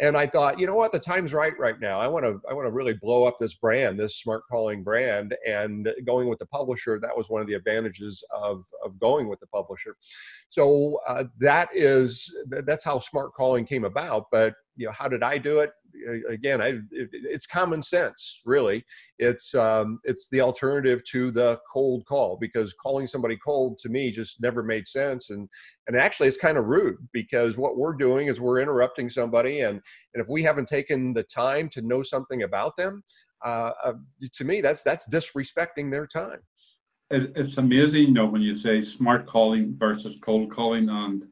and 0.00 0.16
I 0.16 0.26
thought, 0.26 0.60
you 0.60 0.66
know 0.66 0.74
what, 0.74 0.92
the 0.92 0.98
time's 0.98 1.32
right 1.32 1.58
right 1.58 1.80
now. 1.80 1.98
I 1.98 2.06
want 2.06 2.24
to 2.26 2.40
I 2.48 2.52
want 2.52 2.66
to 2.66 2.70
really 2.70 2.92
blow 2.92 3.24
up 3.24 3.38
this 3.38 3.54
brand, 3.54 3.98
this 3.98 4.18
smart 4.18 4.42
calling 4.50 4.82
brand, 4.82 5.34
and 5.46 5.88
going 6.04 6.28
with 6.28 6.38
the 6.38 6.46
publisher. 6.46 7.00
That 7.00 7.16
was 7.16 7.30
one 7.30 7.40
of 7.40 7.46
the 7.46 7.54
advantages 7.54 8.22
of 8.30 8.64
of 8.84 8.98
going 8.98 9.28
with 9.28 9.40
the 9.40 9.46
publisher. 9.46 9.96
So 10.50 11.00
uh, 11.08 11.24
that 11.38 11.70
is 11.72 12.32
that's 12.66 12.84
how 12.84 12.98
smart 12.98 13.32
calling 13.32 13.64
came 13.64 13.84
about. 13.84 14.26
But 14.30 14.54
you 14.76 14.86
know, 14.86 14.92
how 14.92 15.08
did 15.08 15.22
I 15.22 15.38
do 15.38 15.60
it? 15.60 15.72
again, 16.28 16.60
I, 16.60 16.68
it, 16.90 17.08
it's 17.12 17.46
common 17.46 17.82
sense, 17.82 18.40
really. 18.44 18.84
It's 19.18 19.54
um, 19.54 20.00
it's 20.04 20.28
the 20.28 20.40
alternative 20.40 21.02
to 21.04 21.30
the 21.30 21.58
cold 21.70 22.04
call 22.06 22.36
because 22.40 22.72
calling 22.74 23.06
somebody 23.06 23.36
cold 23.44 23.78
to 23.78 23.88
me 23.88 24.10
just 24.10 24.40
never 24.40 24.62
made 24.62 24.86
sense, 24.86 25.30
and 25.30 25.48
and 25.86 25.96
actually 25.96 26.28
it's 26.28 26.36
kind 26.36 26.58
of 26.58 26.66
rude 26.66 26.96
because 27.12 27.58
what 27.58 27.76
we're 27.76 27.94
doing 27.94 28.28
is 28.28 28.40
we're 28.40 28.60
interrupting 28.60 29.10
somebody, 29.10 29.60
and 29.60 29.80
and 30.14 30.22
if 30.22 30.28
we 30.28 30.42
haven't 30.42 30.68
taken 30.68 31.12
the 31.12 31.24
time 31.24 31.68
to 31.70 31.82
know 31.82 32.02
something 32.02 32.42
about 32.42 32.76
them, 32.76 33.02
uh, 33.44 33.72
uh, 33.84 33.92
to 34.32 34.44
me 34.44 34.60
that's 34.60 34.82
that's 34.82 35.08
disrespecting 35.08 35.90
their 35.90 36.06
time. 36.06 36.40
It, 37.10 37.32
it's 37.36 37.56
amazing, 37.56 38.12
know, 38.14 38.26
when 38.26 38.42
you 38.42 38.54
say 38.54 38.82
smart 38.82 39.26
calling 39.26 39.76
versus 39.78 40.18
cold 40.20 40.50
calling, 40.50 40.88
and 40.88 41.22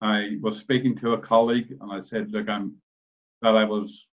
I 0.00 0.36
was 0.40 0.56
speaking 0.56 0.94
to 0.98 1.14
a 1.14 1.18
colleague, 1.18 1.76
and 1.80 1.92
I 1.92 2.00
said, 2.00 2.30
look, 2.30 2.48
I'm 2.48 2.76
that 3.42 3.56
I 3.56 3.64
was 3.64 4.08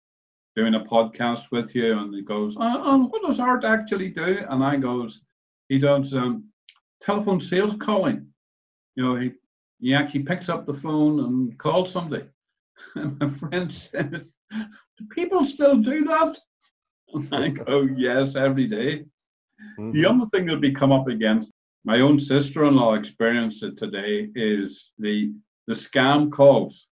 doing 0.56 0.76
a 0.76 0.82
podcast 0.82 1.52
with 1.52 1.76
you, 1.76 1.98
and 1.98 2.14
he 2.14 2.22
goes, 2.22 2.56
oh, 2.58 2.82
oh, 2.84 2.98
what 3.08 3.22
does 3.22 3.40
Art 3.40 3.64
actually 3.64 4.10
do? 4.10 4.44
And 4.50 4.64
I 4.64 4.76
goes, 4.78 5.22
he 5.68 5.78
does 5.78 6.14
um, 6.14 6.46
telephone 7.02 7.40
sales 7.40 7.76
calling. 7.76 8.28
You 8.96 9.04
know, 9.04 9.16
he, 9.16 9.32
he 9.80 9.94
actually 9.94 10.24
picks 10.24 10.50
up 10.50 10.66
the 10.66 10.74
phone 10.74 11.20
and 11.20 11.58
calls 11.58 11.92
somebody. 11.92 12.26
And 12.96 13.20
my 13.20 13.28
friend 13.28 13.72
says, 13.72 14.38
do 14.52 15.06
people 15.12 15.46
still 15.46 15.78
do 15.78 16.06
that? 16.06 16.38
And 17.14 17.34
I 17.34 17.50
go, 17.50 17.88
yes, 17.98 18.36
every 18.36 18.68
day. 18.68 19.06
Mm-hmm. 19.80 19.92
The 19.92 20.06
other 20.06 20.26
thing 20.28 20.46
that 20.48 20.62
we 20.62 20.72
come 20.72 20.92
up 20.92 21.08
against, 21.08 21.52
my 21.84 22.00
own 22.00 22.18
sister-in-law 22.18 22.94
experienced 22.96 23.64
it 23.64 23.78
today, 23.78 24.30
is 24.36 24.92
the 24.98 25.34
the 25.68 25.76
scam 25.76 26.32
calls. 26.32 26.89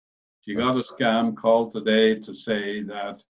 She 0.47 0.55
got 0.55 0.77
a 0.77 0.79
scam 0.79 1.35
call 1.35 1.69
today 1.69 2.15
to 2.21 2.33
say 2.33 2.81
that 2.83 3.21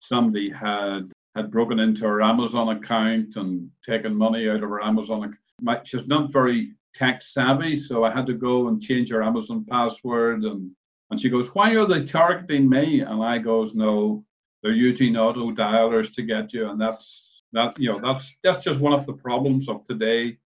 somebody 0.00 0.50
had 0.50 1.10
had 1.34 1.50
broken 1.50 1.78
into 1.78 2.04
her 2.04 2.20
Amazon 2.20 2.76
account 2.76 3.36
and 3.36 3.70
taken 3.82 4.14
money 4.14 4.50
out 4.50 4.62
of 4.62 4.68
her 4.68 4.82
Amazon 4.82 5.34
account. 5.62 5.86
She's 5.86 6.06
not 6.06 6.30
very 6.30 6.74
tech 6.94 7.22
savvy, 7.22 7.76
so 7.76 8.04
I 8.04 8.12
had 8.12 8.26
to 8.26 8.34
go 8.34 8.68
and 8.68 8.82
change 8.82 9.10
her 9.10 9.22
Amazon 9.22 9.64
password. 9.64 10.42
And, 10.42 10.70
and 11.10 11.18
she 11.18 11.30
goes, 11.30 11.54
Why 11.54 11.74
are 11.74 11.86
they 11.86 12.04
targeting 12.04 12.68
me? 12.68 13.00
And 13.00 13.22
I 13.22 13.38
goes, 13.38 13.74
No, 13.74 14.22
they're 14.62 14.72
using 14.72 15.16
auto 15.16 15.50
dialers 15.52 16.12
to 16.14 16.22
get 16.22 16.52
you. 16.52 16.68
And 16.68 16.78
that's 16.78 17.40
that, 17.52 17.80
you 17.80 17.90
know, 17.90 17.98
that's 17.98 18.36
that's 18.42 18.62
just 18.62 18.80
one 18.80 18.92
of 18.92 19.06
the 19.06 19.14
problems 19.14 19.70
of 19.70 19.86
today. 19.86 20.36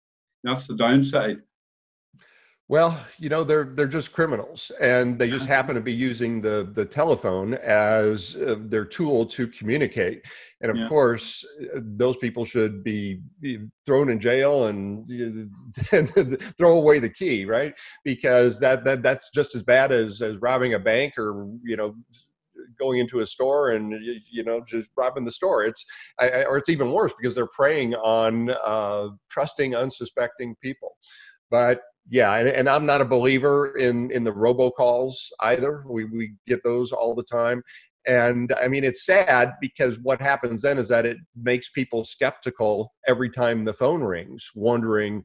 That's 0.45 0.69
the 0.69 0.77
downside. 0.77 1.43
Well, 2.73 2.99
you 3.19 3.29
know 3.29 3.45
they're 3.45 3.65
they're 3.65 3.87
just 3.87 4.13
criminals, 4.13 4.73
and 4.81 5.19
they 5.19 5.29
just 5.29 5.45
happen 5.45 5.75
to 5.75 5.83
be 5.83 5.93
using 5.93 6.41
the 6.41 6.67
the 6.73 6.87
telephone 6.87 7.53
as 7.53 8.35
uh, 8.35 8.57
their 8.61 8.87
tool 8.87 9.27
to 9.27 9.47
communicate. 9.47 10.25
And 10.63 10.71
of 10.71 10.79
yeah. 10.79 10.89
course, 10.89 11.45
those 11.75 12.17
people 12.17 12.47
should 12.47 12.83
be, 12.83 13.21
be 13.43 13.59
thrown 13.85 14.09
in 14.09 14.19
jail 14.19 14.69
and, 14.69 15.07
and 15.93 16.41
throw 16.57 16.79
away 16.79 16.99
the 16.99 17.11
key, 17.11 17.45
right? 17.45 17.75
Because 18.05 18.59
that 18.61 18.85
that 18.85 19.03
that's 19.03 19.29
just 19.29 19.55
as 19.55 19.63
bad 19.63 19.93
as 19.93 20.23
as 20.23 20.41
robbing 20.41 20.73
a 20.73 20.79
bank 20.79 21.19
or 21.19 21.47
you 21.63 21.77
know 21.77 21.95
going 22.79 23.01
into 23.01 23.21
a 23.21 23.27
store 23.27 23.73
and 23.73 23.93
you 24.31 24.45
know 24.45 24.63
just 24.67 24.89
robbing 24.97 25.25
the 25.25 25.33
store 25.33 25.63
it's 25.63 25.85
I, 26.19 26.45
or 26.45 26.57
it's 26.57 26.71
even 26.71 26.91
worse 26.91 27.13
because 27.13 27.35
they're 27.35 27.47
preying 27.49 27.95
on 27.97 28.49
uh, 28.65 29.09
trusting 29.29 29.75
unsuspecting 29.75 30.55
people 30.63 30.97
but 31.51 31.83
yeah, 32.09 32.35
and, 32.35 32.49
and, 32.49 32.69
I'm 32.69 32.87
not 32.87 33.01
a 33.01 33.07
believer 33.07 33.77
in 33.77 34.11
in 34.11 34.25
the 34.25 34.33
robocalls 34.33 35.15
either. 35.41 35.85
We 35.89 36.05
we 36.05 36.35
get 36.47 36.63
those 36.65 36.93
all 36.93 37.15
the 37.15 37.23
time, 37.23 37.63
and 38.07 38.53
I 38.61 38.69
mean 38.69 38.85
it's 38.85 39.07
sad 39.07 39.53
because 39.61 39.99
what 40.01 40.21
happens 40.21 40.63
then 40.63 40.79
is 40.79 40.89
that 40.89 41.07
it 41.07 41.19
makes 41.37 41.69
people 41.71 42.05
skeptical 42.05 42.93
every 43.07 43.31
time 43.31 43.65
the 43.65 43.73
phone 43.73 44.03
rings, 44.03 44.51
wondering 44.55 45.23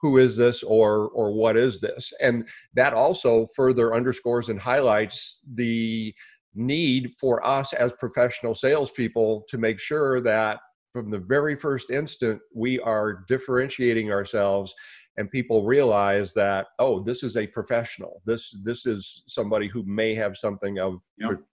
who 0.00 0.18
is 0.18 0.36
this 0.36 0.62
or 0.62 1.08
or 1.10 1.32
what 1.32 1.56
is 1.56 1.80
this, 1.80 2.12
and 2.20 2.48
that 2.74 2.94
also 2.94 3.46
further 3.54 3.94
underscores 3.94 4.48
and 4.48 4.60
highlights 4.60 5.40
the 5.54 6.14
need 6.54 7.12
for 7.20 7.44
us 7.44 7.72
as 7.72 7.92
professional 7.94 8.54
salespeople 8.54 9.44
to 9.48 9.58
make 9.58 9.78
sure 9.78 10.20
that 10.20 10.60
from 10.92 11.10
the 11.10 11.18
very 11.18 11.56
first 11.56 11.90
instant 11.90 12.40
we 12.54 12.78
are 12.80 13.24
differentiating 13.26 14.12
ourselves 14.12 14.72
and 15.16 15.30
people 15.30 15.64
realize 15.64 16.34
that 16.34 16.66
oh 16.78 17.00
this 17.00 17.22
is 17.22 17.36
a 17.36 17.46
professional. 17.46 18.22
This 18.24 18.50
this 18.62 18.86
is 18.86 19.22
somebody 19.26 19.68
who 19.68 19.82
may 19.84 20.14
have 20.14 20.36
something 20.36 20.78
of 20.78 21.00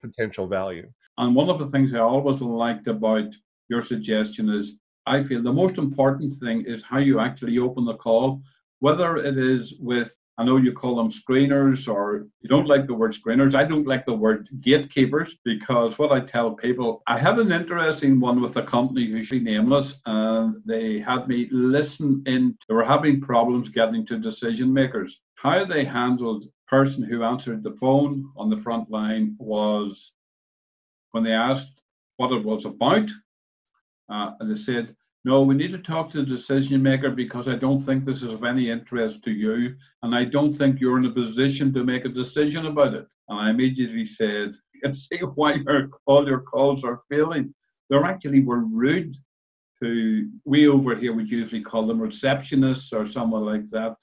potential 0.01 0.47
value. 0.47 0.89
And 1.17 1.35
one 1.35 1.49
of 1.49 1.59
the 1.59 1.67
things 1.67 1.93
i 1.93 1.99
always 1.99 2.41
liked 2.41 2.87
about 2.87 3.25
your 3.69 3.81
suggestion 3.81 4.49
is 4.49 4.77
i 5.05 5.21
feel 5.23 5.41
the 5.41 5.53
most 5.53 5.77
important 5.77 6.33
thing 6.33 6.63
is 6.65 6.83
how 6.83 6.99
you 6.99 7.19
actually 7.19 7.57
open 7.57 7.85
the 7.85 7.95
call 7.95 8.41
whether 8.79 9.17
it 9.17 9.37
is 9.37 9.75
with 9.79 10.17
I 10.41 10.43
know 10.43 10.57
you 10.57 10.73
call 10.73 10.95
them 10.95 11.09
screeners 11.09 11.87
or 11.87 12.25
you 12.41 12.49
don't 12.49 12.65
like 12.65 12.87
the 12.87 12.95
word 12.95 13.11
screeners. 13.11 13.53
I 13.53 13.63
don't 13.63 13.85
like 13.85 14.05
the 14.05 14.15
word 14.15 14.49
gatekeepers 14.61 15.37
because 15.45 15.99
what 15.99 16.11
I 16.11 16.19
tell 16.19 16.53
people, 16.53 17.03
I 17.05 17.19
had 17.19 17.37
an 17.37 17.51
interesting 17.51 18.19
one 18.19 18.41
with 18.41 18.57
a 18.57 18.63
company 18.63 19.03
usually 19.03 19.39
nameless, 19.39 20.01
and 20.07 20.55
they 20.65 20.99
had 20.99 21.27
me 21.27 21.47
listen 21.51 22.23
in. 22.25 22.57
They 22.67 22.73
were 22.73 22.83
having 22.83 23.21
problems 23.21 23.69
getting 23.69 24.03
to 24.07 24.17
decision 24.17 24.73
makers. 24.73 25.21
How 25.35 25.63
they 25.63 25.85
handled 25.85 26.45
person 26.67 27.03
who 27.03 27.21
answered 27.21 27.61
the 27.61 27.73
phone 27.73 28.27
on 28.35 28.49
the 28.49 28.57
front 28.57 28.89
line 28.89 29.35
was 29.37 30.11
when 31.11 31.23
they 31.23 31.33
asked 31.33 31.81
what 32.17 32.31
it 32.31 32.43
was 32.43 32.65
about, 32.65 33.11
uh, 34.09 34.31
and 34.39 34.49
they 34.49 34.59
said, 34.59 34.95
no, 35.23 35.43
we 35.43 35.53
need 35.53 35.71
to 35.71 35.77
talk 35.77 36.09
to 36.11 36.17
the 36.17 36.25
decision 36.25 36.81
maker 36.81 37.11
because 37.11 37.47
I 37.47 37.55
don't 37.55 37.79
think 37.79 38.05
this 38.05 38.23
is 38.23 38.31
of 38.31 38.43
any 38.43 38.71
interest 38.71 39.23
to 39.23 39.31
you, 39.31 39.75
and 40.01 40.15
I 40.15 40.25
don't 40.25 40.53
think 40.53 40.79
you're 40.79 40.97
in 40.97 41.05
a 41.05 41.11
position 41.11 41.71
to 41.73 41.83
make 41.83 42.05
a 42.05 42.09
decision 42.09 42.65
about 42.65 42.95
it. 42.95 43.05
And 43.29 43.39
I 43.39 43.49
immediately 43.51 44.05
said, 44.05 44.51
You 44.73 44.81
can 44.81 44.95
see 44.95 45.17
why 45.35 45.53
your, 45.53 45.89
all 46.07 46.27
your 46.27 46.41
calls 46.41 46.83
are 46.83 47.01
failing. 47.09 47.53
They 47.89 47.97
actually 47.97 48.41
were 48.41 48.59
rude 48.65 49.15
to, 49.83 50.29
we 50.45 50.67
over 50.67 50.95
here 50.95 51.13
would 51.13 51.29
usually 51.29 51.61
call 51.61 51.85
them 51.85 51.99
receptionists 51.99 52.91
or 52.91 53.05
someone 53.05 53.45
like 53.45 53.69
that 53.69 53.95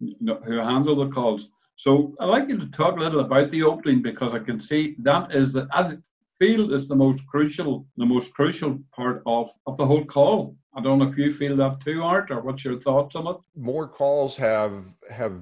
who 0.00 0.58
handle 0.58 0.96
the 0.96 1.08
calls. 1.08 1.48
So 1.76 2.14
I'd 2.20 2.26
like 2.26 2.48
you 2.48 2.58
to 2.58 2.70
talk 2.70 2.96
a 2.96 3.00
little 3.00 3.20
about 3.20 3.50
the 3.50 3.62
opening 3.62 4.02
because 4.02 4.34
I 4.34 4.38
can 4.38 4.60
see 4.60 4.94
that 5.00 5.34
is, 5.34 5.56
I 5.56 5.96
feel 6.42 6.74
is 6.74 6.88
the 6.88 6.96
most 6.96 7.24
crucial, 7.26 7.86
the 7.96 8.06
most 8.06 8.34
crucial 8.34 8.78
part 8.92 9.22
of, 9.26 9.50
of 9.66 9.76
the 9.76 9.86
whole 9.86 10.04
call. 10.04 10.56
I 10.74 10.80
don't 10.80 10.98
know 10.98 11.06
if 11.06 11.16
you 11.16 11.32
feel 11.32 11.56
that 11.56 11.80
too, 11.80 12.02
Art, 12.02 12.30
or 12.32 12.40
what's 12.40 12.64
your 12.64 12.80
thoughts 12.80 13.14
on 13.14 13.26
it? 13.28 13.36
More 13.54 13.86
calls 13.86 14.36
have 14.36 14.86
have 15.10 15.36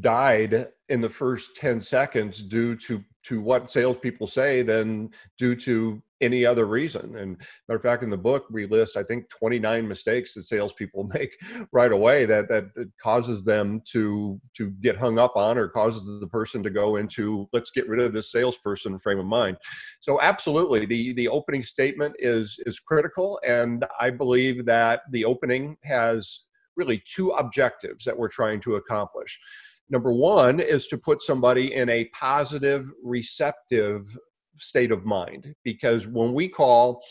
died 0.00 0.68
in 0.88 1.00
the 1.00 1.10
first 1.10 1.56
10 1.56 1.80
seconds 1.80 2.42
due 2.42 2.74
to 2.86 3.04
to 3.24 3.40
what 3.40 3.70
salespeople 3.70 4.26
say 4.26 4.62
than 4.62 5.10
due 5.38 5.54
to 5.54 6.02
any 6.22 6.46
other 6.46 6.66
reason. 6.66 7.16
And 7.16 7.36
matter 7.68 7.76
of 7.76 7.82
fact, 7.82 8.02
in 8.02 8.10
the 8.10 8.16
book, 8.16 8.46
we 8.50 8.66
list 8.66 8.96
I 8.96 9.02
think 9.02 9.28
29 9.28 9.86
mistakes 9.86 10.34
that 10.34 10.44
salespeople 10.44 11.04
make 11.14 11.36
right 11.72 11.92
away 11.92 12.24
that, 12.26 12.48
that 12.48 12.70
causes 13.02 13.44
them 13.44 13.82
to 13.90 14.40
to 14.56 14.70
get 14.80 14.96
hung 14.96 15.18
up 15.18 15.36
on 15.36 15.58
or 15.58 15.68
causes 15.68 16.20
the 16.20 16.26
person 16.26 16.62
to 16.62 16.70
go 16.70 16.96
into 16.96 17.48
let's 17.52 17.70
get 17.70 17.88
rid 17.88 18.00
of 18.00 18.12
this 18.12 18.32
salesperson 18.32 18.98
frame 18.98 19.18
of 19.18 19.26
mind. 19.26 19.56
So 20.00 20.20
absolutely, 20.20 20.86
the 20.86 21.12
the 21.14 21.28
opening 21.28 21.62
statement 21.62 22.14
is 22.18 22.58
is 22.64 22.80
critical, 22.80 23.40
and 23.46 23.84
I 24.00 24.10
believe 24.10 24.64
that 24.66 25.00
the 25.10 25.24
opening 25.24 25.76
has 25.82 26.44
really 26.76 27.02
two 27.04 27.30
objectives 27.30 28.04
that 28.04 28.16
we're 28.16 28.28
trying 28.28 28.60
to 28.60 28.76
accomplish. 28.76 29.38
Number 29.90 30.12
one 30.12 30.58
is 30.58 30.86
to 30.86 30.96
put 30.96 31.22
somebody 31.22 31.74
in 31.74 31.90
a 31.90 32.06
positive, 32.18 32.90
receptive 33.02 34.16
state 34.62 34.92
of 34.92 35.04
mind. 35.04 35.54
Because 35.64 36.06
when 36.06 36.32
we 36.32 36.48
call, 36.48 37.02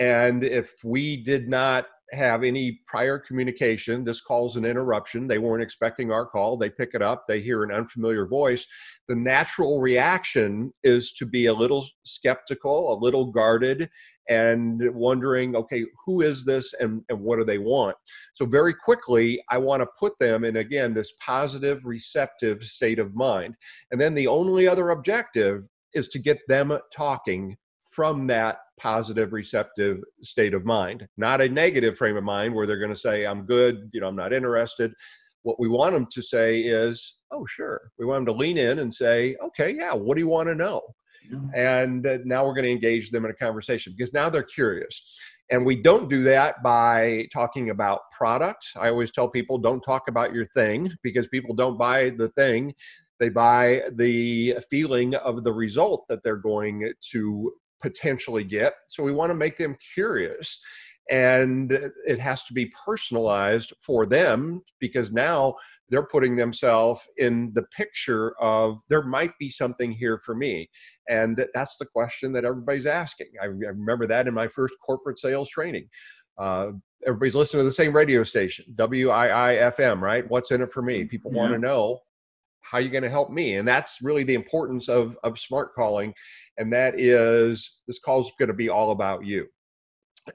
and 0.00 0.42
if 0.42 0.74
we 0.84 1.22
did 1.22 1.48
not 1.48 1.86
have 2.12 2.44
any 2.44 2.80
prior 2.86 3.18
communication. 3.18 4.04
This 4.04 4.20
call's 4.20 4.56
an 4.56 4.64
interruption. 4.64 5.26
They 5.26 5.38
weren't 5.38 5.62
expecting 5.62 6.12
our 6.12 6.26
call. 6.26 6.56
They 6.56 6.70
pick 6.70 6.90
it 6.94 7.02
up, 7.02 7.24
they 7.26 7.40
hear 7.40 7.64
an 7.64 7.72
unfamiliar 7.72 8.26
voice. 8.26 8.66
The 9.08 9.16
natural 9.16 9.80
reaction 9.80 10.70
is 10.84 11.12
to 11.12 11.26
be 11.26 11.46
a 11.46 11.54
little 11.54 11.86
skeptical, 12.04 12.92
a 12.92 13.00
little 13.02 13.26
guarded, 13.26 13.90
and 14.28 14.80
wondering, 14.94 15.56
okay, 15.56 15.84
who 16.06 16.20
is 16.20 16.44
this 16.44 16.72
and, 16.74 17.02
and 17.08 17.20
what 17.20 17.38
do 17.38 17.44
they 17.44 17.58
want? 17.58 17.96
So, 18.34 18.46
very 18.46 18.72
quickly, 18.72 19.42
I 19.50 19.58
want 19.58 19.82
to 19.82 19.88
put 19.98 20.16
them 20.18 20.44
in, 20.44 20.56
again, 20.56 20.94
this 20.94 21.12
positive, 21.24 21.84
receptive 21.84 22.62
state 22.62 23.00
of 23.00 23.14
mind. 23.14 23.56
And 23.90 24.00
then 24.00 24.14
the 24.14 24.28
only 24.28 24.68
other 24.68 24.90
objective 24.90 25.66
is 25.94 26.08
to 26.08 26.18
get 26.18 26.38
them 26.48 26.76
talking 26.94 27.56
from 27.82 28.26
that 28.26 28.58
positive 28.80 29.32
receptive 29.32 30.02
state 30.22 30.54
of 30.54 30.64
mind 30.64 31.06
not 31.16 31.40
a 31.40 31.48
negative 31.48 31.96
frame 31.96 32.16
of 32.16 32.24
mind 32.24 32.54
where 32.54 32.66
they're 32.66 32.78
going 32.78 32.94
to 32.94 32.96
say 32.96 33.26
i'm 33.26 33.44
good 33.44 33.90
you 33.92 34.00
know 34.00 34.08
i'm 34.08 34.16
not 34.16 34.32
interested. 34.32 34.92
What 35.44 35.58
we 35.58 35.68
want 35.68 35.94
them 35.94 36.06
to 36.12 36.22
say 36.22 36.60
is 36.60 37.18
oh 37.32 37.44
sure. 37.46 37.90
We 37.98 38.06
want 38.06 38.24
them 38.24 38.34
to 38.34 38.40
lean 38.40 38.58
in 38.58 38.78
and 38.78 38.92
say 38.92 39.36
okay 39.44 39.74
yeah 39.74 39.92
what 39.92 40.14
do 40.14 40.20
you 40.20 40.28
want 40.28 40.48
to 40.48 40.54
know 40.54 40.82
and 41.54 42.06
now 42.24 42.44
we're 42.44 42.54
going 42.54 42.64
to 42.64 42.70
engage 42.70 43.10
them 43.10 43.24
in 43.24 43.30
a 43.30 43.34
conversation 43.34 43.94
because 43.96 44.12
now 44.12 44.28
they're 44.28 44.42
curious. 44.42 45.20
And 45.50 45.66
we 45.66 45.80
don't 45.80 46.08
do 46.08 46.22
that 46.24 46.62
by 46.62 47.26
talking 47.32 47.70
about 47.70 48.00
product 48.10 48.64
i 48.76 48.88
always 48.88 49.10
tell 49.10 49.28
people 49.28 49.58
don't 49.58 49.82
talk 49.82 50.08
about 50.08 50.32
your 50.32 50.46
thing 50.46 50.90
because 51.02 51.26
people 51.28 51.54
don't 51.54 51.76
buy 51.76 52.10
the 52.10 52.28
thing 52.30 52.72
they 53.22 53.28
buy 53.28 53.82
the 53.92 54.56
feeling 54.68 55.14
of 55.14 55.44
the 55.44 55.52
result 55.52 56.06
that 56.08 56.24
they're 56.24 56.34
going 56.34 56.92
to 57.12 57.52
potentially 57.80 58.42
get. 58.42 58.74
So 58.88 59.04
we 59.04 59.12
want 59.12 59.30
to 59.30 59.36
make 59.36 59.56
them 59.56 59.76
curious. 59.94 60.58
And 61.08 61.70
it 62.04 62.18
has 62.18 62.42
to 62.44 62.52
be 62.52 62.72
personalized 62.84 63.72
for 63.78 64.06
them 64.06 64.60
because 64.80 65.12
now 65.12 65.54
they're 65.88 66.06
putting 66.06 66.34
themselves 66.34 67.02
in 67.16 67.52
the 67.54 67.62
picture 67.76 68.34
of 68.40 68.80
there 68.88 69.02
might 69.02 69.38
be 69.38 69.50
something 69.50 69.92
here 69.92 70.18
for 70.18 70.34
me. 70.34 70.68
And 71.08 71.46
that's 71.54 71.76
the 71.76 71.86
question 71.86 72.32
that 72.32 72.44
everybody's 72.44 72.86
asking. 72.86 73.28
I, 73.40 73.46
remember 73.46 74.08
that 74.08 74.26
in 74.26 74.34
my 74.34 74.48
first 74.48 74.74
corporate 74.84 75.20
sales 75.20 75.48
training. 75.48 75.86
Uh, 76.38 76.72
everybody's 77.06 77.36
listening 77.36 77.60
to 77.60 77.64
the 77.64 77.72
same 77.72 77.94
radio 77.94 78.24
station, 78.24 78.64
WIIFM, 78.74 80.00
right? 80.00 80.28
What's 80.28 80.50
in 80.50 80.60
it 80.60 80.72
for 80.72 80.82
me? 80.82 81.04
People 81.04 81.30
yeah. 81.32 81.38
want 81.38 81.52
to 81.52 81.58
know 81.58 82.00
how 82.72 82.78
are 82.78 82.80
you 82.80 82.88
going 82.88 83.02
to 83.02 83.10
help 83.10 83.30
me? 83.30 83.56
And 83.56 83.68
that's 83.68 84.00
really 84.02 84.24
the 84.24 84.34
importance 84.34 84.88
of 84.88 85.16
of 85.22 85.38
smart 85.38 85.74
calling 85.74 86.14
and 86.56 86.72
that 86.72 86.98
is 86.98 87.80
this 87.86 87.98
call 87.98 88.20
is 88.20 88.32
going 88.38 88.48
to 88.48 88.54
be 88.54 88.70
all 88.70 88.92
about 88.92 89.24
you. 89.26 89.46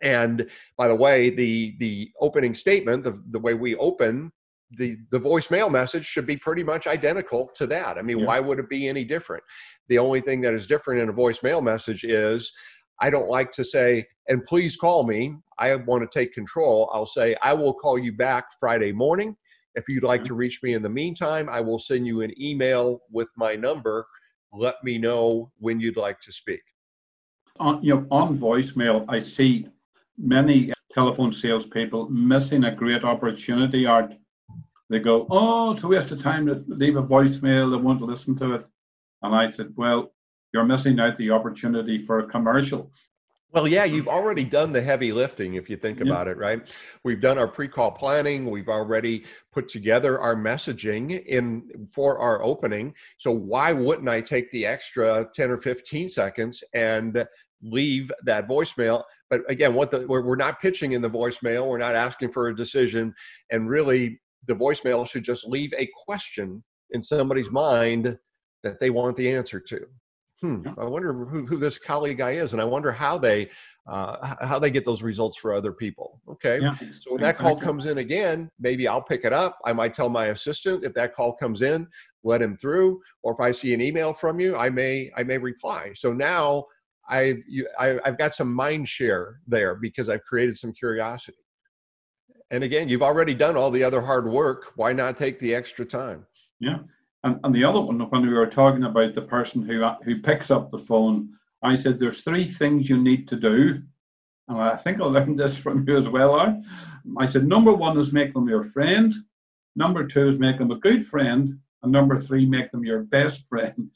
And 0.03 0.47
by 0.77 0.87
the 0.87 0.95
way 0.95 1.31
the 1.31 1.75
the 1.79 2.11
opening 2.21 2.53
statement 2.53 3.03
the, 3.03 3.19
the 3.31 3.39
way 3.39 3.55
we 3.55 3.75
open 3.77 4.31
the 4.77 4.97
the 5.09 5.19
voicemail 5.19 5.71
message 5.71 6.05
should 6.05 6.27
be 6.27 6.37
pretty 6.37 6.63
much 6.63 6.85
identical 6.85 7.49
to 7.55 7.65
that. 7.67 7.97
I 7.97 8.03
mean 8.03 8.19
yeah. 8.19 8.27
why 8.27 8.39
would 8.39 8.59
it 8.59 8.69
be 8.69 8.87
any 8.87 9.03
different? 9.03 9.43
The 9.87 9.97
only 9.97 10.21
thing 10.21 10.41
that 10.41 10.53
is 10.53 10.67
different 10.67 11.01
in 11.01 11.09
a 11.09 11.13
voicemail 11.13 11.63
message 11.63 12.03
is 12.03 12.51
i 13.01 13.09
don't 13.09 13.29
like 13.29 13.51
to 13.53 13.63
say 13.63 14.05
and 14.27 14.43
please 14.45 14.75
call 14.75 15.07
me. 15.07 15.35
I 15.57 15.73
want 15.75 16.03
to 16.03 16.19
take 16.19 16.33
control. 16.33 16.91
I'll 16.93 17.07
say 17.07 17.35
i 17.41 17.53
will 17.53 17.73
call 17.73 17.97
you 17.97 18.11
back 18.11 18.45
friday 18.59 18.91
morning 18.91 19.35
if 19.77 19.87
you'd 19.87 20.03
like 20.03 20.21
mm-hmm. 20.21 20.27
to 20.27 20.33
reach 20.33 20.61
me 20.63 20.73
in 20.73 20.81
the 20.81 20.89
meantime, 20.89 21.47
I 21.47 21.61
will 21.61 21.79
send 21.79 22.05
you 22.05 22.21
an 22.21 22.33
email 22.41 22.99
with 23.11 23.29
my 23.37 23.55
number. 23.55 24.05
Let 24.51 24.83
me 24.83 24.97
know 24.97 25.51
when 25.59 25.79
you'd 25.79 25.97
like 25.97 26.19
to 26.21 26.31
speak. 26.31 26.61
On, 27.59 27.81
you 27.83 27.95
know, 27.95 28.07
on 28.11 28.37
voicemail, 28.37 29.05
I 29.07 29.19
see 29.19 29.67
many 30.17 30.73
telephone 30.91 31.31
salespeople 31.31 32.09
missing 32.09 32.63
a 32.65 32.75
great 32.75 33.03
opportunity. 33.03 33.85
Art, 33.85 34.13
they 34.89 34.99
go, 34.99 35.27
"Oh, 35.29 35.71
it's 35.71 35.83
a 35.83 35.87
waste 35.87 36.11
of 36.11 36.21
time 36.21 36.47
to 36.47 36.63
leave 36.67 36.97
a 36.97 37.03
voicemail. 37.03 37.71
They 37.71 37.81
won't 37.81 38.01
listen 38.01 38.35
to 38.37 38.55
it." 38.55 38.65
And 39.21 39.35
I 39.35 39.51
said, 39.51 39.73
"Well, 39.75 40.11
you're 40.53 40.65
missing 40.65 40.99
out 40.99 41.17
the 41.17 41.31
opportunity 41.31 41.97
for 42.03 42.19
a 42.19 42.27
commercial. 42.27 42.91
Well, 43.53 43.67
yeah, 43.67 43.85
you've 43.85 44.09
already 44.09 44.43
done 44.43 44.73
the 44.73 44.81
heavy 44.81 45.13
lifting 45.13 45.53
if 45.53 45.69
you 45.69 45.77
think 45.77 46.01
about 46.01 46.27
it, 46.27 46.37
right? 46.37 46.61
We've 47.05 47.21
done 47.21 47.37
our 47.37 47.47
pre-call 47.47 47.91
planning, 47.91 48.51
we've 48.51 48.67
already 48.67 49.23
put 49.53 49.69
together 49.69 50.19
our 50.19 50.35
messaging 50.35 51.25
in 51.25 51.87
for 51.93 52.19
our 52.19 52.43
opening. 52.43 52.93
So 53.17 53.31
why 53.31 53.71
wouldn't 53.71 54.09
I 54.09 54.19
take 54.19 54.51
the 54.51 54.65
extra 54.65 55.29
10 55.33 55.49
or 55.49 55.57
15 55.57 56.09
seconds 56.09 56.61
and 56.73 57.25
leave 57.61 58.11
that 58.25 58.49
voicemail? 58.49 59.03
But 59.29 59.49
again, 59.49 59.73
what 59.73 59.91
the 59.91 60.05
we're, 60.05 60.23
we're 60.23 60.35
not 60.35 60.61
pitching 60.61 60.91
in 60.91 61.01
the 61.01 61.09
voicemail, 61.09 61.67
we're 61.67 61.77
not 61.77 61.95
asking 61.95 62.29
for 62.29 62.49
a 62.49 62.55
decision 62.55 63.13
and 63.49 63.69
really 63.69 64.19
the 64.45 64.55
voicemail 64.55 65.07
should 65.07 65.23
just 65.23 65.47
leave 65.47 65.71
a 65.77 65.89
question 66.05 66.63
in 66.91 67.01
somebody's 67.01 67.49
mind 67.49 68.17
that 68.63 68.79
they 68.79 68.89
want 68.89 69.15
the 69.15 69.31
answer 69.31 69.61
to 69.61 69.87
hmm, 70.41 70.67
I 70.77 70.85
wonder 70.85 71.13
who, 71.13 71.45
who, 71.45 71.57
this 71.57 71.77
Colin 71.77 72.15
guy 72.15 72.31
is, 72.31 72.53
and 72.53 72.61
I 72.61 72.65
wonder 72.65 72.91
how 72.91 73.17
they 73.17 73.49
uh, 73.87 74.35
how 74.45 74.59
they 74.59 74.69
get 74.69 74.85
those 74.85 75.01
results 75.01 75.37
for 75.37 75.53
other 75.53 75.71
people. 75.71 76.21
Okay, 76.29 76.59
yeah. 76.61 76.75
so 76.75 77.11
when 77.11 77.21
that 77.21 77.37
call 77.37 77.55
comes 77.55 77.85
in 77.85 77.99
again, 77.99 78.49
maybe 78.59 78.87
I'll 78.87 79.01
pick 79.01 79.25
it 79.25 79.33
up. 79.33 79.57
I 79.65 79.73
might 79.73 79.93
tell 79.93 80.09
my 80.09 80.27
assistant 80.27 80.83
if 80.83 80.93
that 80.93 81.15
call 81.15 81.33
comes 81.33 81.61
in, 81.61 81.87
let 82.23 82.41
him 82.41 82.57
through, 82.57 83.01
or 83.23 83.33
if 83.33 83.39
I 83.39 83.51
see 83.51 83.73
an 83.73 83.81
email 83.81 84.13
from 84.13 84.39
you, 84.39 84.55
I 84.55 84.69
may 84.69 85.11
I 85.15 85.23
may 85.23 85.37
reply. 85.37 85.91
So 85.95 86.13
now 86.13 86.65
I've 87.09 87.39
you, 87.47 87.67
I, 87.79 87.99
I've 88.05 88.17
got 88.17 88.35
some 88.35 88.53
mind 88.53 88.87
share 88.87 89.39
there 89.47 89.75
because 89.75 90.09
I've 90.09 90.23
created 90.23 90.57
some 90.57 90.73
curiosity. 90.73 91.37
And 92.49 92.63
again, 92.63 92.87
you've 92.87 93.03
already 93.03 93.33
done 93.33 93.57
all 93.57 93.71
the 93.71 93.83
other 93.83 94.01
hard 94.01 94.27
work. 94.27 94.71
Why 94.75 94.93
not 94.93 95.17
take 95.17 95.37
the 95.39 95.53
extra 95.53 95.85
time? 95.85 96.25
Yeah. 96.59 96.79
And, 97.23 97.39
and 97.43 97.53
the 97.53 97.63
other 97.63 97.81
one, 97.81 97.99
when 97.99 98.21
we 98.21 98.33
were 98.33 98.47
talking 98.47 98.83
about 98.83 99.15
the 99.15 99.21
person 99.21 99.61
who, 99.61 99.87
who 100.03 100.21
picks 100.21 100.51
up 100.51 100.71
the 100.71 100.77
phone, 100.77 101.33
I 101.63 101.75
said, 101.75 101.97
there's 101.97 102.21
three 102.21 102.45
things 102.45 102.89
you 102.89 102.97
need 102.97 103.27
to 103.29 103.35
do. 103.35 103.81
And 104.47 104.57
I 104.61 104.77
think 104.77 105.01
I 105.01 105.05
learned 105.05 105.37
this 105.37 105.57
from 105.63 105.87
you 105.87 105.97
as 105.97 106.07
well. 106.07 106.39
I, 106.39 106.61
I 107.17 107.25
said, 107.25 107.47
number 107.47 107.73
one 107.73 107.97
is 107.97 108.13
make 108.13 108.33
them 108.33 108.47
your 108.47 108.63
friend. 108.63 109.13
Number 109.75 110.05
two 110.05 110.27
is 110.27 110.39
make 110.39 110.57
them 110.57 110.71
a 110.71 110.79
good 110.79 111.05
friend. 111.05 111.59
And 111.83 111.91
number 111.91 112.19
three, 112.19 112.45
make 112.45 112.71
them 112.71 112.83
your 112.83 113.03
best 113.03 113.47
friend. 113.47 113.91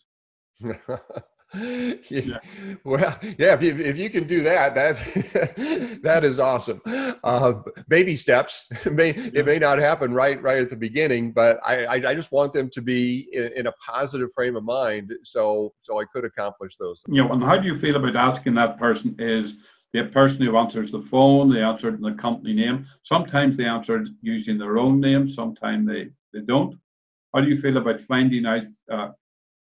yeah. 1.53 2.39
Well, 2.83 3.17
yeah, 3.37 3.53
if 3.53 3.61
you, 3.61 3.77
if 3.77 3.97
you 3.97 4.09
can 4.09 4.25
do 4.25 4.43
that, 4.43 4.73
that 4.75 5.99
that 6.03 6.23
is 6.23 6.39
awesome. 6.39 6.81
Uh, 7.23 7.61
baby 7.87 8.15
steps 8.15 8.69
may 8.91 9.09
it 9.11 9.45
may 9.45 9.59
not 9.59 9.77
happen 9.77 10.13
right 10.13 10.41
right 10.41 10.59
at 10.59 10.69
the 10.69 10.75
beginning, 10.75 11.31
but 11.31 11.59
I 11.65 11.85
I, 11.85 11.93
I 12.11 12.15
just 12.15 12.31
want 12.31 12.53
them 12.53 12.69
to 12.71 12.81
be 12.81 13.27
in, 13.33 13.51
in, 13.55 13.67
a 13.67 13.71
positive 13.85 14.29
frame 14.33 14.55
of 14.55 14.63
mind, 14.63 15.13
so 15.23 15.73
so 15.81 15.99
I 15.99 16.05
could 16.05 16.25
accomplish 16.25 16.75
those. 16.77 17.03
You 17.07 17.23
know, 17.23 17.33
and 17.33 17.43
how 17.43 17.57
do 17.57 17.67
you 17.67 17.75
feel 17.75 17.97
about 17.97 18.15
asking 18.15 18.55
that 18.55 18.77
person 18.77 19.15
is 19.19 19.55
the 19.93 20.03
person 20.05 20.45
who 20.45 20.57
answers 20.57 20.91
the 20.91 21.01
phone, 21.01 21.51
they 21.51 21.61
answered 21.61 21.95
in 21.95 22.01
the 22.01 22.13
company 22.13 22.53
name. 22.53 22.87
Sometimes 23.03 23.57
they 23.57 23.65
answered 23.65 24.09
using 24.21 24.57
their 24.57 24.77
own 24.77 25.01
name, 25.01 25.27
sometimes 25.27 25.87
they, 25.87 26.09
they 26.33 26.39
don't. 26.41 26.79
How 27.33 27.41
do 27.41 27.49
you 27.49 27.57
feel 27.57 27.77
about 27.77 27.99
finding 27.99 28.45
out 28.45 28.63
uh, 28.89 29.09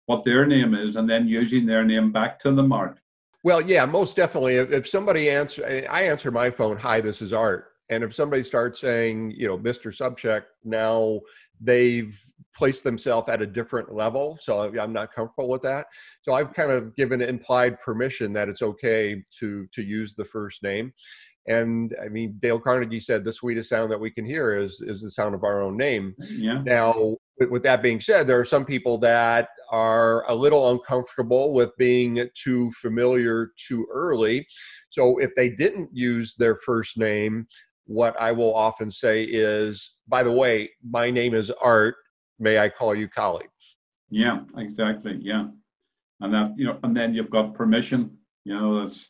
what 0.09 0.25
their 0.25 0.47
name 0.47 0.75
is 0.75 0.97
and 0.97 1.09
then 1.09 1.29
using 1.29 1.67
their 1.67 1.85
name 1.85 2.11
back 2.11 2.41
to 2.41 2.51
the 2.51 2.63
mark. 2.63 2.99
Well, 3.45 3.61
yeah, 3.61 3.85
most 3.85 4.17
definitely. 4.17 4.57
If 4.57 4.89
somebody 4.89 5.31
answer, 5.31 5.87
I 5.89 6.03
answer 6.03 6.31
my 6.31 6.51
phone, 6.51 6.79
"Hi, 6.79 7.01
this 7.01 7.21
is 7.23 7.33
Art," 7.33 7.67
and 7.91 8.03
if 8.03 8.15
somebody 8.15 8.43
starts 8.43 8.81
saying, 8.81 9.33
you 9.37 9.47
know, 9.47 9.59
Mr. 9.59 9.95
Sobczak, 9.95 10.45
now 10.65 11.21
they've 11.61 12.19
placed 12.57 12.85
themselves 12.85 13.29
at 13.29 13.43
a 13.43 13.47
different 13.47 13.95
level, 13.95 14.37
so 14.41 14.75
I'm 14.81 14.93
not 14.93 15.13
comfortable 15.15 15.49
with 15.49 15.63
that. 15.63 15.87
So 16.23 16.33
I've 16.33 16.53
kind 16.55 16.73
of 16.73 16.97
given 16.97 17.21
implied 17.21 17.79
permission 17.79 18.33
that 18.33 18.49
it's 18.49 18.63
okay 18.63 19.23
to 19.41 19.67
to 19.73 19.83
use 19.83 20.15
the 20.15 20.25
first 20.25 20.63
name. 20.63 20.93
And 21.47 21.95
I 22.03 22.09
mean, 22.09 22.39
Dale 22.41 22.59
Carnegie 22.59 23.01
said 23.01 23.25
the 23.25 23.33
sweetest 23.33 23.69
sound 23.69 23.91
that 23.91 24.01
we 24.01 24.11
can 24.11 24.25
hear 24.25 24.57
is 24.57 24.81
is 24.81 25.03
the 25.03 25.11
sound 25.11 25.35
of 25.35 25.45
our 25.45 25.61
own 25.63 25.77
name. 25.77 26.15
Yeah. 26.31 26.63
Now, 26.63 27.17
with, 27.39 27.51
with 27.51 27.63
that 27.65 27.83
being 27.83 28.01
said, 28.01 28.27
there 28.27 28.41
are 28.41 28.45
some 28.45 28.65
people 28.65 28.99
that 28.99 29.49
are 29.71 30.29
a 30.31 30.35
little 30.35 30.71
uncomfortable 30.71 31.55
with 31.55 31.71
being 31.77 32.29
too 32.35 32.71
familiar 32.73 33.53
too 33.57 33.87
early. 33.93 34.47
So 34.91 35.19
if 35.19 35.31
they 35.37 35.51
didn't 35.51 35.91
use 35.93 36.35
their 36.35 36.57
first 36.57 36.99
name, 36.99 37.47
what 37.87 38.21
I 38.21 38.33
will 38.33 38.55
often 38.55 38.91
say 38.91 39.25
is, 39.25 39.97
by 40.07 40.23
the 40.23 40.33
way, 40.33 40.71
my 40.89 41.11
name 41.11 41.35
is 41.35 41.51
Art. 41.63 41.97
May 42.39 42.59
I 42.59 42.69
call 42.69 42.95
you 42.95 43.09
Colin? 43.09 43.47
Yeah, 44.11 44.41
exactly. 44.57 45.19
Yeah. 45.21 45.49
And 46.21 46.35
that, 46.35 46.53
you 46.57 46.67
know, 46.67 46.79
and 46.83 46.97
then 46.97 47.15
you've 47.15 47.31
got 47.31 47.55
permission, 47.55 48.17
you 48.45 48.55
know, 48.55 48.85
that's, 48.85 49.09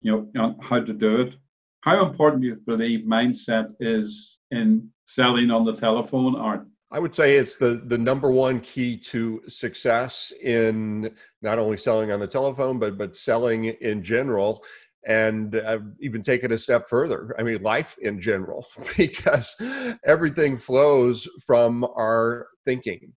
you 0.00 0.30
know, 0.34 0.56
how 0.60 0.80
to 0.80 0.92
do 0.92 1.22
it 1.22 1.36
how 1.80 2.06
important 2.06 2.42
do 2.42 2.48
you 2.48 2.56
believe 2.66 3.06
mindset 3.06 3.72
is 3.80 4.38
in 4.50 4.90
selling 5.06 5.50
on 5.50 5.64
the 5.64 5.74
telephone 5.74 6.36
art? 6.36 6.66
I 6.90 6.98
would 6.98 7.14
say 7.14 7.36
it's 7.36 7.56
the 7.56 7.82
the 7.84 7.98
number 7.98 8.30
one 8.30 8.60
key 8.60 8.96
to 8.98 9.42
success 9.48 10.32
in 10.42 11.14
not 11.42 11.58
only 11.58 11.76
selling 11.76 12.10
on 12.12 12.20
the 12.20 12.26
telephone 12.26 12.78
but 12.78 12.96
but 12.96 13.16
selling 13.16 13.66
in 13.66 14.02
general. 14.02 14.64
and 15.06 15.54
uh, 15.54 15.78
even 16.00 16.22
take 16.22 16.44
it 16.44 16.52
a 16.52 16.58
step 16.58 16.86
further. 16.88 17.34
I 17.38 17.42
mean, 17.42 17.62
life 17.62 17.96
in 18.02 18.20
general, 18.20 18.66
because 18.96 19.56
everything 20.04 20.56
flows 20.56 21.26
from 21.46 21.84
our 21.84 22.48
thinking, 22.66 23.12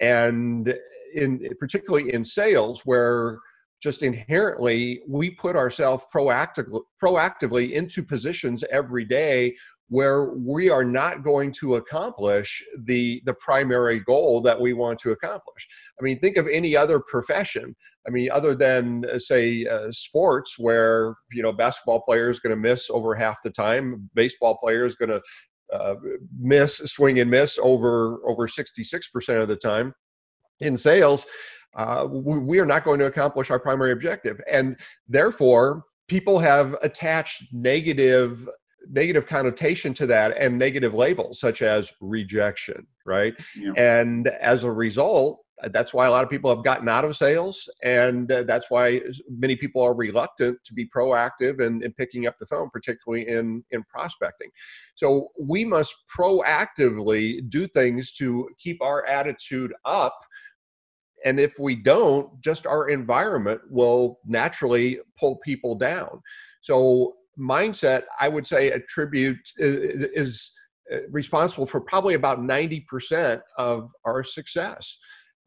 and 0.00 0.74
in 1.14 1.40
particularly 1.58 2.12
in 2.12 2.24
sales, 2.24 2.82
where 2.84 3.38
just 3.82 4.02
inherently 4.02 5.00
we 5.08 5.30
put 5.30 5.56
ourselves 5.56 6.04
proactively 6.14 6.80
proactively 7.02 7.72
into 7.72 8.02
positions 8.02 8.62
every 8.70 9.04
day 9.04 9.54
where 9.92 10.30
we 10.32 10.70
are 10.70 10.86
not 10.86 11.22
going 11.22 11.52
to 11.52 11.74
accomplish 11.74 12.64
the 12.84 13.20
the 13.26 13.34
primary 13.34 14.00
goal 14.00 14.40
that 14.40 14.58
we 14.58 14.72
want 14.72 14.98
to 14.98 15.10
accomplish. 15.10 15.68
I 16.00 16.02
mean 16.02 16.18
think 16.18 16.38
of 16.38 16.48
any 16.48 16.74
other 16.74 16.98
profession. 16.98 17.76
I 18.06 18.10
mean 18.10 18.30
other 18.32 18.54
than 18.54 19.04
uh, 19.04 19.18
say 19.18 19.66
uh, 19.66 19.92
sports 19.92 20.58
where 20.58 21.14
you 21.30 21.42
know 21.42 21.52
basketball 21.52 22.00
player 22.00 22.30
is 22.30 22.40
going 22.40 22.56
to 22.56 22.68
miss 22.68 22.88
over 22.88 23.14
half 23.14 23.42
the 23.42 23.50
time 23.50 24.08
baseball 24.14 24.56
player 24.56 24.86
is 24.86 24.96
going 24.96 25.10
to 25.10 25.20
uh, 25.76 25.96
miss 26.38 26.78
swing 26.78 27.20
and 27.20 27.30
miss 27.30 27.58
over 27.62 28.18
over 28.26 28.48
66% 28.48 29.42
of 29.42 29.48
the 29.48 29.56
time 29.56 29.92
in 30.60 30.78
sales 30.78 31.26
uh, 31.74 32.06
we, 32.10 32.38
we 32.38 32.60
are 32.60 32.66
not 32.66 32.84
going 32.84 32.98
to 32.98 33.06
accomplish 33.06 33.50
our 33.50 33.58
primary 33.58 33.92
objective. 33.92 34.38
And 34.50 34.78
therefore 35.08 35.84
people 36.08 36.38
have 36.38 36.76
attached 36.82 37.46
negative 37.52 38.46
negative 38.90 39.26
connotation 39.26 39.94
to 39.94 40.06
that 40.06 40.36
and 40.38 40.58
negative 40.58 40.94
labels 40.94 41.40
such 41.40 41.62
as 41.62 41.92
rejection 42.00 42.86
right? 43.04 43.34
Yeah. 43.56 43.72
and 43.76 44.28
as 44.28 44.64
a 44.64 44.70
result 44.70 45.42
that's 45.70 45.94
why 45.94 46.06
a 46.06 46.10
lot 46.10 46.24
of 46.24 46.30
people 46.30 46.54
have 46.54 46.64
gotten 46.64 46.88
out 46.88 47.04
of 47.04 47.16
sales 47.16 47.68
and 47.82 48.30
uh, 48.32 48.42
that's 48.42 48.70
why 48.70 49.00
many 49.28 49.56
people 49.56 49.82
are 49.82 49.94
reluctant 49.94 50.58
to 50.64 50.74
be 50.74 50.88
proactive 50.88 51.60
in, 51.60 51.82
in 51.82 51.92
picking 51.92 52.26
up 52.26 52.36
the 52.38 52.46
phone 52.46 52.68
particularly 52.70 53.28
in 53.28 53.62
in 53.70 53.82
prospecting. 53.84 54.50
So 54.94 55.28
we 55.38 55.64
must 55.64 55.94
proactively 56.16 57.48
do 57.48 57.66
things 57.66 58.12
to 58.14 58.48
keep 58.58 58.82
our 58.82 59.06
attitude 59.06 59.72
up 59.84 60.18
and 61.24 61.38
if 61.38 61.54
we 61.58 61.76
don't 61.76 62.28
just 62.42 62.66
our 62.66 62.88
environment 62.88 63.60
will 63.70 64.18
naturally 64.26 64.98
pull 65.18 65.36
people 65.44 65.74
down. 65.74 66.20
So 66.60 67.14
mindset, 67.38 68.02
I 68.20 68.28
would 68.28 68.46
say, 68.46 68.70
attribute 68.70 69.38
is 69.56 70.52
uh, 70.92 70.98
responsible 71.10 71.66
for 71.66 71.80
probably 71.80 72.14
about 72.14 72.40
90% 72.40 73.40
of 73.58 73.90
our 74.04 74.22
success. 74.22 74.98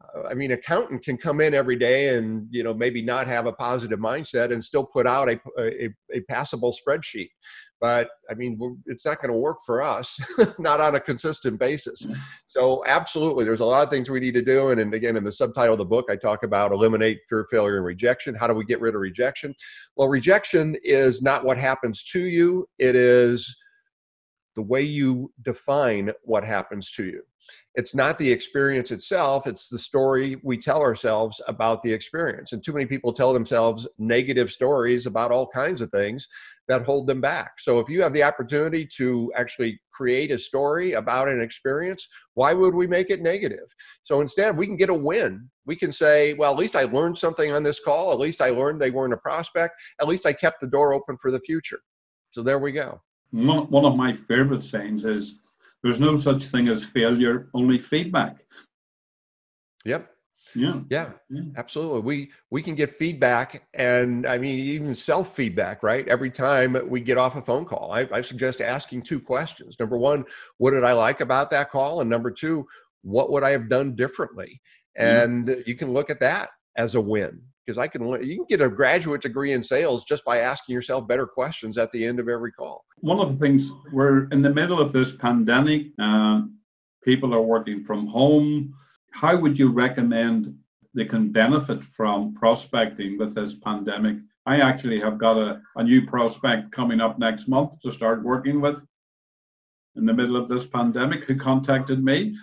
Uh, 0.03 0.23
I 0.29 0.33
mean, 0.33 0.51
accountant 0.51 1.03
can 1.03 1.17
come 1.17 1.41
in 1.41 1.53
every 1.53 1.77
day 1.77 2.15
and 2.17 2.47
you 2.51 2.63
know 2.63 2.73
maybe 2.73 3.01
not 3.01 3.27
have 3.27 3.45
a 3.45 3.53
positive 3.53 3.99
mindset 3.99 4.51
and 4.51 4.63
still 4.63 4.85
put 4.85 5.07
out 5.07 5.29
a, 5.29 5.39
a, 5.59 5.89
a 6.13 6.21
passable 6.29 6.73
spreadsheet 6.73 7.29
but 7.81 8.09
I 8.29 8.33
mean, 8.33 8.81
it's 8.85 9.05
not 9.05 9.21
going 9.21 9.31
to 9.31 9.37
work 9.37 9.57
for 9.65 9.81
us, 9.81 10.19
not 10.59 10.81
on 10.81 10.95
a 10.95 10.99
consistent 10.99 11.59
basis. 11.59 12.05
So, 12.45 12.83
absolutely, 12.87 13.45
there's 13.45 13.59
a 13.59 13.65
lot 13.65 13.83
of 13.83 13.89
things 13.89 14.09
we 14.09 14.19
need 14.19 14.33
to 14.33 14.41
do. 14.41 14.69
And, 14.69 14.79
and 14.79 14.93
again, 14.93 15.17
in 15.17 15.23
the 15.23 15.31
subtitle 15.31 15.73
of 15.73 15.79
the 15.79 15.85
book, 15.85 16.05
I 16.09 16.15
talk 16.15 16.43
about 16.43 16.71
eliminate 16.71 17.19
fear, 17.27 17.45
failure, 17.49 17.77
and 17.77 17.85
rejection. 17.85 18.35
How 18.35 18.47
do 18.47 18.53
we 18.53 18.65
get 18.65 18.81
rid 18.81 18.95
of 18.95 19.01
rejection? 19.01 19.53
Well, 19.95 20.07
rejection 20.07 20.77
is 20.83 21.21
not 21.21 21.45
what 21.45 21.57
happens 21.57 22.03
to 22.11 22.19
you, 22.19 22.65
it 22.79 22.95
is 22.95 23.55
the 24.55 24.61
way 24.61 24.81
you 24.81 25.31
define 25.41 26.11
what 26.23 26.43
happens 26.43 26.89
to 26.91 27.05
you. 27.05 27.21
It's 27.75 27.93
not 27.93 28.17
the 28.17 28.31
experience 28.31 28.91
itself, 28.91 29.47
it's 29.47 29.67
the 29.67 29.77
story 29.77 30.37
we 30.43 30.57
tell 30.57 30.81
ourselves 30.81 31.41
about 31.47 31.83
the 31.83 31.91
experience. 31.91 32.53
And 32.53 32.63
too 32.63 32.71
many 32.73 32.85
people 32.85 33.11
tell 33.11 33.33
themselves 33.33 33.87
negative 33.97 34.49
stories 34.49 35.05
about 35.05 35.31
all 35.31 35.47
kinds 35.47 35.81
of 35.81 35.91
things 35.91 36.27
that 36.67 36.83
hold 36.83 37.05
them 37.05 37.21
back. 37.21 37.59
So 37.59 37.79
if 37.79 37.89
you 37.89 38.01
have 38.01 38.13
the 38.13 38.23
opportunity 38.23 38.87
to 38.97 39.31
actually 39.35 39.79
create 39.91 40.31
a 40.31 40.37
story 40.37 40.93
about 40.93 41.27
an 41.27 41.41
experience, 41.41 42.07
why 42.33 42.53
would 42.53 42.73
we 42.73 42.87
make 42.87 43.09
it 43.09 43.21
negative? 43.21 43.67
So 44.03 44.21
instead, 44.21 44.57
we 44.57 44.65
can 44.65 44.77
get 44.77 44.89
a 44.89 44.93
win. 44.93 45.49
We 45.65 45.75
can 45.75 45.91
say, 45.91 46.33
well, 46.33 46.51
at 46.51 46.57
least 46.57 46.75
I 46.75 46.83
learned 46.83 47.17
something 47.17 47.51
on 47.51 47.63
this 47.63 47.79
call. 47.79 48.11
At 48.11 48.19
least 48.19 48.41
I 48.41 48.49
learned 48.49 48.81
they 48.81 48.91
weren't 48.91 49.13
a 49.13 49.17
prospect. 49.17 49.79
At 49.99 50.07
least 50.07 50.25
I 50.25 50.33
kept 50.33 50.61
the 50.61 50.67
door 50.67 50.93
open 50.93 51.17
for 51.17 51.29
the 51.29 51.39
future. 51.41 51.79
So 52.29 52.41
there 52.41 52.59
we 52.59 52.71
go. 52.71 53.01
One 53.31 53.85
of 53.85 53.95
my 53.95 54.13
favorite 54.13 54.63
sayings 54.63 55.03
is 55.03 55.35
there's 55.85 55.99
no 55.99 56.15
such 56.15 56.45
thing 56.45 56.67
as 56.67 56.83
failure, 56.83 57.47
only 57.53 57.77
feedback. 57.77 58.37
Yep. 59.85 60.09
Yeah. 60.55 60.79
yeah. 60.89 61.09
yeah 61.29 61.41
absolutely 61.57 61.99
we 62.01 62.31
we 62.49 62.61
can 62.61 62.75
get 62.75 62.89
feedback 62.89 63.67
and 63.73 64.25
i 64.25 64.37
mean 64.37 64.57
even 64.57 64.95
self 64.95 65.35
feedback 65.35 65.83
right 65.83 66.07
every 66.07 66.29
time 66.31 66.77
we 66.87 67.01
get 67.01 67.17
off 67.17 67.35
a 67.35 67.41
phone 67.41 67.65
call 67.65 67.91
I, 67.91 68.07
I 68.13 68.21
suggest 68.21 68.61
asking 68.61 69.01
two 69.01 69.19
questions 69.19 69.75
number 69.79 69.97
one 69.97 70.23
what 70.57 70.71
did 70.71 70.85
i 70.85 70.93
like 70.93 71.19
about 71.19 71.49
that 71.49 71.71
call 71.71 71.99
and 71.99 72.09
number 72.09 72.31
two 72.31 72.65
what 73.01 73.31
would 73.31 73.43
i 73.43 73.49
have 73.49 73.67
done 73.67 73.95
differently 73.95 74.61
and 74.95 75.47
mm. 75.47 75.67
you 75.67 75.75
can 75.75 75.91
look 75.91 76.09
at 76.09 76.21
that 76.21 76.51
as 76.77 76.95
a 76.95 77.01
win 77.01 77.41
because 77.65 77.77
i 77.77 77.87
can 77.87 78.01
you 78.23 78.37
can 78.37 78.45
get 78.47 78.61
a 78.61 78.69
graduate 78.69 79.21
degree 79.21 79.53
in 79.53 79.63
sales 79.63 80.05
just 80.05 80.23
by 80.23 80.39
asking 80.39 80.73
yourself 80.73 81.07
better 81.07 81.25
questions 81.25 81.77
at 81.77 81.91
the 81.91 82.05
end 82.05 82.19
of 82.19 82.29
every 82.29 82.51
call 82.51 82.85
one 82.99 83.19
of 83.19 83.31
the 83.31 83.45
things 83.45 83.71
we're 83.91 84.25
in 84.29 84.41
the 84.41 84.53
middle 84.53 84.79
of 84.79 84.93
this 84.93 85.11
pandemic 85.13 85.87
uh, 85.99 86.41
people 87.03 87.33
are 87.33 87.41
working 87.41 87.83
from 87.83 88.07
home 88.07 88.73
how 89.11 89.37
would 89.37 89.57
you 89.57 89.71
recommend 89.71 90.53
they 90.95 91.05
can 91.05 91.31
benefit 91.31 91.83
from 91.83 92.33
prospecting 92.33 93.17
with 93.17 93.35
this 93.35 93.53
pandemic? 93.53 94.17
I 94.45 94.57
actually 94.61 94.99
have 95.01 95.17
got 95.17 95.37
a, 95.37 95.61
a 95.75 95.83
new 95.83 96.05
prospect 96.05 96.71
coming 96.71 97.01
up 97.01 97.19
next 97.19 97.47
month 97.47 97.79
to 97.81 97.91
start 97.91 98.23
working 98.23 98.61
with 98.61 98.85
in 99.95 100.05
the 100.05 100.13
middle 100.13 100.35
of 100.35 100.49
this 100.49 100.65
pandemic 100.65 101.25
who 101.25 101.35
contacted 101.35 102.03
me. 102.03 102.35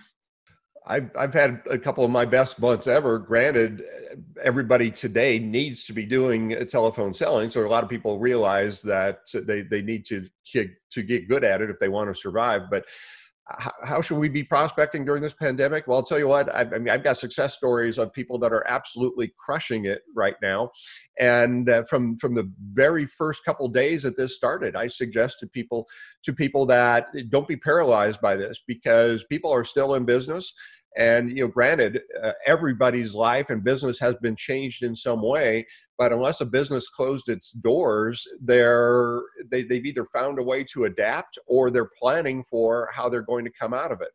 I've, 0.86 1.10
I've 1.16 1.34
had 1.34 1.62
a 1.70 1.78
couple 1.78 2.04
of 2.04 2.10
my 2.10 2.24
best 2.24 2.60
months 2.60 2.86
ever. 2.86 3.18
Granted, 3.18 3.84
everybody 4.42 4.90
today 4.90 5.38
needs 5.38 5.84
to 5.84 5.92
be 5.92 6.04
doing 6.04 6.54
uh, 6.54 6.64
telephone 6.64 7.14
selling, 7.14 7.50
so 7.50 7.64
a 7.64 7.68
lot 7.68 7.84
of 7.84 7.90
people 7.90 8.18
realize 8.18 8.82
that 8.82 9.20
they, 9.32 9.62
they 9.62 9.82
need 9.82 10.04
to 10.06 10.24
to 10.90 11.02
get 11.02 11.28
good 11.28 11.44
at 11.44 11.62
it 11.62 11.70
if 11.70 11.78
they 11.78 11.88
want 11.88 12.12
to 12.12 12.20
survive. 12.20 12.62
But 12.70 12.84
how 13.82 14.00
should 14.00 14.18
we 14.18 14.28
be 14.28 14.44
prospecting 14.44 15.04
during 15.04 15.20
this 15.22 15.34
pandemic? 15.34 15.86
Well, 15.86 15.98
I'll 15.98 16.04
tell 16.04 16.18
you 16.18 16.28
what, 16.28 16.54
I, 16.54 16.60
I, 16.60 16.78
mean, 16.78 16.90
I've 16.90 17.02
got 17.02 17.16
success 17.16 17.54
stories 17.54 17.98
of 17.98 18.12
people 18.12 18.38
that 18.38 18.52
are 18.52 18.66
absolutely 18.68 19.32
crushing 19.36 19.84
it 19.84 20.02
right 20.14 20.36
now. 20.40 20.70
And 21.18 21.68
uh, 21.68 21.82
from, 21.84 22.16
from 22.16 22.34
the 22.34 22.50
very 22.72 23.04
first 23.04 23.44
couple 23.44 23.68
days 23.68 24.04
that 24.04 24.16
this 24.16 24.34
started, 24.34 24.76
I 24.76 24.86
suggest 24.86 25.40
to 25.40 25.46
people, 25.46 25.88
to 26.24 26.32
people 26.32 26.66
that 26.66 27.06
don't 27.30 27.48
be 27.48 27.56
paralyzed 27.56 28.20
by 28.20 28.36
this 28.36 28.62
because 28.66 29.24
people 29.24 29.52
are 29.52 29.64
still 29.64 29.94
in 29.94 30.04
business 30.04 30.54
and 30.96 31.30
you 31.30 31.44
know, 31.44 31.48
granted, 31.48 32.00
uh, 32.22 32.32
everybody's 32.46 33.14
life 33.14 33.50
and 33.50 33.64
business 33.64 33.98
has 33.98 34.14
been 34.16 34.36
changed 34.36 34.82
in 34.82 34.94
some 34.94 35.22
way. 35.22 35.66
But 35.96 36.12
unless 36.12 36.40
a 36.40 36.46
business 36.46 36.88
closed 36.88 37.28
its 37.28 37.52
doors, 37.52 38.26
they're 38.40 39.20
they, 39.50 39.62
they've 39.62 39.86
either 39.86 40.04
found 40.04 40.38
a 40.38 40.42
way 40.42 40.64
to 40.72 40.84
adapt 40.84 41.38
or 41.46 41.70
they're 41.70 41.90
planning 41.98 42.44
for 42.44 42.88
how 42.92 43.08
they're 43.08 43.22
going 43.22 43.44
to 43.44 43.52
come 43.58 43.72
out 43.72 43.92
of 43.92 44.00
it. 44.00 44.10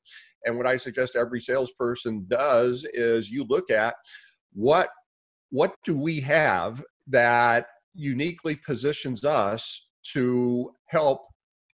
And 0.45 0.57
what 0.57 0.67
I 0.67 0.77
suggest 0.77 1.15
every 1.15 1.41
salesperson 1.41 2.25
does 2.27 2.85
is 2.93 3.29
you 3.29 3.45
look 3.49 3.71
at 3.71 3.95
what 4.53 4.89
what 5.49 5.73
do 5.83 5.97
we 5.97 6.19
have 6.21 6.83
that 7.07 7.67
uniquely 7.93 8.55
positions 8.55 9.25
us 9.25 9.87
to 10.13 10.71
help 10.85 11.21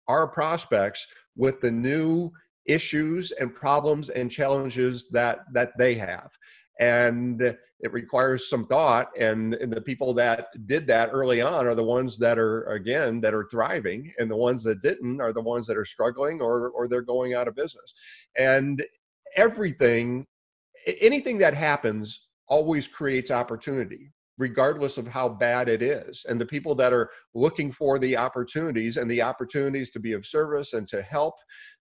our 0.07 0.27
prospects 0.27 1.05
with 1.35 1.59
the 1.61 1.71
new 1.71 2.31
issues 2.65 3.31
and 3.31 3.53
problems 3.53 4.09
and 4.09 4.31
challenges 4.31 5.09
that 5.09 5.39
that 5.53 5.71
they 5.77 5.95
have 5.95 6.31
and 6.79 7.41
it 7.41 7.93
requires 7.93 8.49
some 8.49 8.65
thought 8.65 9.07
and, 9.19 9.53
and, 9.55 9.71
the 9.71 9.81
people 9.81 10.13
that 10.13 10.47
did 10.65 10.87
that 10.87 11.09
early 11.11 11.39
on 11.39 11.67
are 11.67 11.75
the 11.75 11.83
ones 11.83 12.17
that 12.17 12.39
are 12.39 12.63
again 12.63 13.21
that 13.21 13.33
are 13.33 13.47
thriving 13.51 14.11
and 14.17 14.31
the 14.31 14.35
ones 14.35 14.63
that 14.63 14.81
didn't 14.81 15.21
are 15.21 15.33
the 15.33 15.41
ones 15.41 15.67
that 15.67 15.77
are 15.77 15.85
struggling 15.85 16.41
or 16.41 16.69
or 16.69 16.87
they're 16.87 17.01
going 17.01 17.33
out 17.33 17.47
of 17.47 17.55
business 17.55 17.93
and 18.37 18.83
everything 19.35 20.25
anything 20.99 21.37
that 21.37 21.53
happens 21.53 22.27
always 22.47 22.87
creates 22.87 23.29
opportunity 23.29 24.11
regardless 24.37 24.97
of 24.97 25.07
how 25.07 25.29
bad 25.29 25.69
it 25.69 25.81
is. 25.81 26.25
And 26.27 26.39
the 26.39 26.45
people 26.45 26.75
that 26.75 26.93
are 26.93 27.09
looking 27.33 27.71
for 27.71 27.99
the 27.99 28.17
opportunities 28.17 28.97
and 28.97 29.09
the 29.09 29.21
opportunities 29.21 29.89
to 29.91 29.99
be 29.99 30.13
of 30.13 30.25
service 30.25 30.73
and 30.73 30.87
to 30.87 31.01
help 31.01 31.35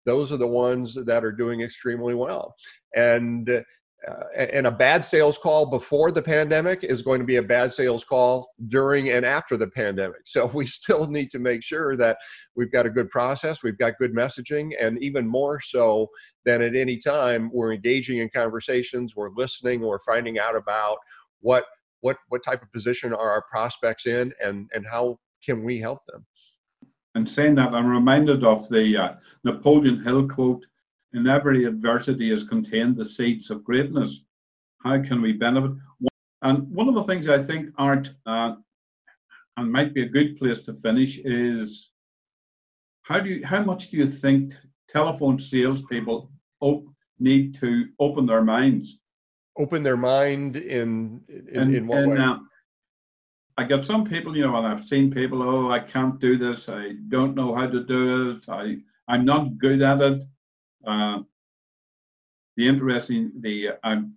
those 0.04 0.32
are 0.32 0.36
the 0.36 0.46
ones 0.46 0.94
that 0.94 1.24
are 1.24 1.32
doing 1.32 1.60
extremely 1.60 2.14
well. 2.14 2.54
And 2.94 3.64
uh, 4.06 4.24
and 4.36 4.66
a 4.68 4.70
bad 4.70 5.04
sales 5.04 5.36
call 5.38 5.66
before 5.66 6.12
the 6.12 6.22
pandemic 6.22 6.84
is 6.84 7.02
going 7.02 7.18
to 7.18 7.26
be 7.26 7.36
a 7.36 7.42
bad 7.42 7.72
sales 7.72 8.04
call 8.04 8.48
during 8.68 9.08
and 9.08 9.26
after 9.26 9.56
the 9.56 9.66
pandemic. 9.66 10.20
So 10.24 10.46
we 10.54 10.66
still 10.66 11.08
need 11.08 11.32
to 11.32 11.40
make 11.40 11.64
sure 11.64 11.96
that 11.96 12.18
we've 12.54 12.70
got 12.70 12.86
a 12.86 12.90
good 12.90 13.10
process, 13.10 13.62
we've 13.62 13.78
got 13.78 13.98
good 13.98 14.14
messaging, 14.14 14.70
and 14.80 15.02
even 15.02 15.26
more 15.26 15.58
so 15.60 16.08
than 16.44 16.62
at 16.62 16.76
any 16.76 16.96
time, 16.96 17.50
we're 17.52 17.72
engaging 17.72 18.18
in 18.18 18.28
conversations, 18.28 19.16
we're 19.16 19.30
listening, 19.30 19.80
we're 19.80 19.98
finding 19.98 20.38
out 20.38 20.56
about 20.56 20.98
what 21.40 21.64
what 22.00 22.18
what 22.28 22.44
type 22.44 22.62
of 22.62 22.72
position 22.72 23.12
are 23.12 23.30
our 23.30 23.44
prospects 23.50 24.06
in 24.06 24.32
and 24.42 24.70
and 24.72 24.86
how 24.86 25.18
can 25.44 25.64
we 25.64 25.80
help 25.80 26.06
them? 26.06 26.24
And 27.14 27.28
saying 27.28 27.54
that, 27.56 27.74
I'm 27.74 27.86
reminded 27.86 28.44
of 28.44 28.68
the 28.68 28.96
uh, 28.96 29.14
Napoleon 29.44 30.02
Hill 30.02 30.28
quote 30.28 30.64
In 31.12 31.26
every 31.26 31.64
adversity 31.64 32.30
is 32.30 32.42
contained 32.42 32.96
the 32.96 33.04
seeds 33.04 33.50
of 33.50 33.64
greatness. 33.64 34.22
How 34.84 35.02
can 35.02 35.20
we 35.22 35.32
benefit? 35.32 35.72
And 36.42 36.68
one 36.70 36.88
of 36.88 36.94
the 36.94 37.02
things 37.02 37.28
I 37.28 37.42
think 37.42 37.70
aren't, 37.76 38.12
uh, 38.26 38.56
and 39.56 39.72
might 39.72 39.92
be 39.92 40.02
a 40.02 40.08
good 40.08 40.38
place 40.38 40.60
to 40.60 40.74
finish, 40.74 41.18
is 41.24 41.90
how 43.02 43.18
do 43.18 43.30
you, 43.30 43.44
how 43.44 43.64
much 43.64 43.90
do 43.90 43.96
you 43.96 44.06
think 44.06 44.54
telephone 44.88 45.38
salespeople 45.38 46.30
op- 46.60 46.86
need 47.18 47.54
to 47.56 47.88
open 47.98 48.26
their 48.26 48.44
minds? 48.44 48.98
Open 49.56 49.82
their 49.82 49.96
mind 49.96 50.56
in 50.56 51.20
in, 51.28 51.48
in, 51.48 51.74
in 51.74 51.86
what 51.86 52.06
way? 52.06 52.18
Uh, 52.18 52.38
I 53.58 53.64
get 53.64 53.84
some 53.84 54.04
people, 54.04 54.36
you 54.36 54.46
know, 54.46 54.56
and 54.56 54.68
I've 54.68 54.86
seen 54.86 55.10
people, 55.10 55.42
oh, 55.42 55.72
I 55.72 55.80
can't 55.80 56.20
do 56.20 56.38
this. 56.38 56.68
I 56.68 56.92
don't 57.08 57.34
know 57.34 57.52
how 57.56 57.66
to 57.66 57.82
do 57.82 58.30
it. 58.30 58.48
I, 58.48 58.76
I'm 59.08 59.24
not 59.24 59.58
good 59.58 59.82
at 59.82 60.00
it. 60.00 60.22
Uh, 60.86 61.22
the 62.56 62.68
interesting, 62.68 63.32
the 63.40 63.70
I'm 63.82 64.14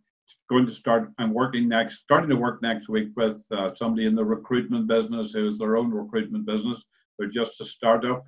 going 0.47 0.67
to 0.67 0.71
start. 0.71 1.09
I'm 1.17 1.33
working 1.33 1.67
next, 1.67 2.01
starting 2.01 2.29
to 2.29 2.35
work 2.35 2.61
next 2.61 2.87
week 2.87 3.09
with 3.15 3.43
uh, 3.51 3.73
somebody 3.73 4.05
in 4.05 4.13
the 4.13 4.23
recruitment 4.23 4.85
business 4.85 5.31
who 5.31 5.45
has 5.45 5.57
their 5.57 5.75
own 5.75 5.89
recruitment 5.89 6.45
business. 6.45 6.83
They're 7.17 7.27
just 7.27 7.59
a 7.61 7.65
startup, 7.65 8.23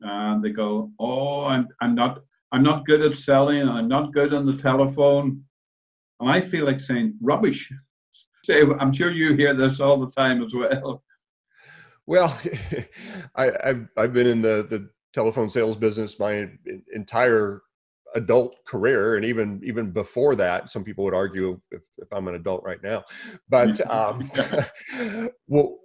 and 0.00 0.42
they 0.42 0.50
go, 0.50 0.90
oh, 0.98 1.44
I'm 1.44 1.68
I'm 1.80 1.94
not 1.94 2.24
I'm 2.50 2.64
not 2.64 2.84
good 2.84 3.02
at 3.02 3.16
selling. 3.16 3.68
I'm 3.68 3.86
not 3.86 4.12
good 4.12 4.34
on 4.34 4.44
the 4.44 4.56
telephone, 4.56 5.44
and 6.18 6.28
I 6.28 6.40
feel 6.40 6.64
like 6.66 6.80
saying 6.80 7.16
rubbish 7.22 7.72
say, 8.48 8.62
I'm 8.80 8.92
sure 8.92 9.10
you 9.10 9.34
hear 9.34 9.54
this 9.54 9.80
all 9.80 9.98
the 9.98 10.10
time 10.10 10.42
as 10.42 10.54
well. 10.54 11.02
Well, 12.06 12.36
I, 13.36 13.52
have 13.62 13.86
I've 13.96 14.12
been 14.12 14.26
in 14.26 14.42
the, 14.42 14.66
the 14.68 14.88
telephone 15.12 15.50
sales 15.50 15.76
business 15.76 16.18
my 16.18 16.48
entire 16.92 17.62
adult 18.14 18.56
career 18.66 19.16
and 19.16 19.24
even 19.24 19.60
even 19.62 19.90
before 19.90 20.34
that 20.34 20.70
some 20.70 20.82
people 20.82 21.04
would 21.04 21.12
argue 21.12 21.60
if, 21.70 21.82
if 21.98 22.10
i'm 22.10 22.26
an 22.26 22.34
adult 22.34 22.62
right 22.64 22.82
now. 22.82 23.04
But 23.48 23.78
um, 23.90 24.30
well 25.48 25.78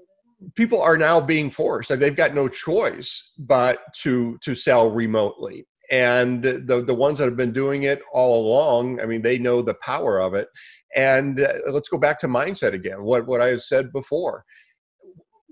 people 0.55 0.81
are 0.81 0.97
now 0.97 1.19
being 1.21 1.49
forced. 1.49 1.97
They've 1.97 2.15
got 2.15 2.33
no 2.33 2.47
choice 2.47 3.31
but 3.37 3.79
to 4.03 4.37
to 4.39 4.55
sell 4.55 4.89
remotely 4.89 5.67
and 5.91 6.43
the 6.43 6.83
the 6.85 6.93
ones 6.93 7.17
that 7.17 7.25
have 7.25 7.35
been 7.37 7.51
doing 7.51 7.83
it 7.83 8.01
all 8.13 8.45
along 8.47 9.01
i 9.01 9.05
mean 9.05 9.21
they 9.21 9.37
know 9.37 9.61
the 9.61 9.73
power 9.75 10.19
of 10.19 10.33
it 10.33 10.47
and 10.95 11.39
uh, 11.39 11.53
let's 11.71 11.89
go 11.89 11.97
back 11.97 12.19
to 12.19 12.27
mindset 12.27 12.73
again. 12.73 13.03
What 13.03 13.25
what 13.27 13.41
I 13.41 13.47
have 13.47 13.63
said 13.63 13.91
before. 13.91 14.45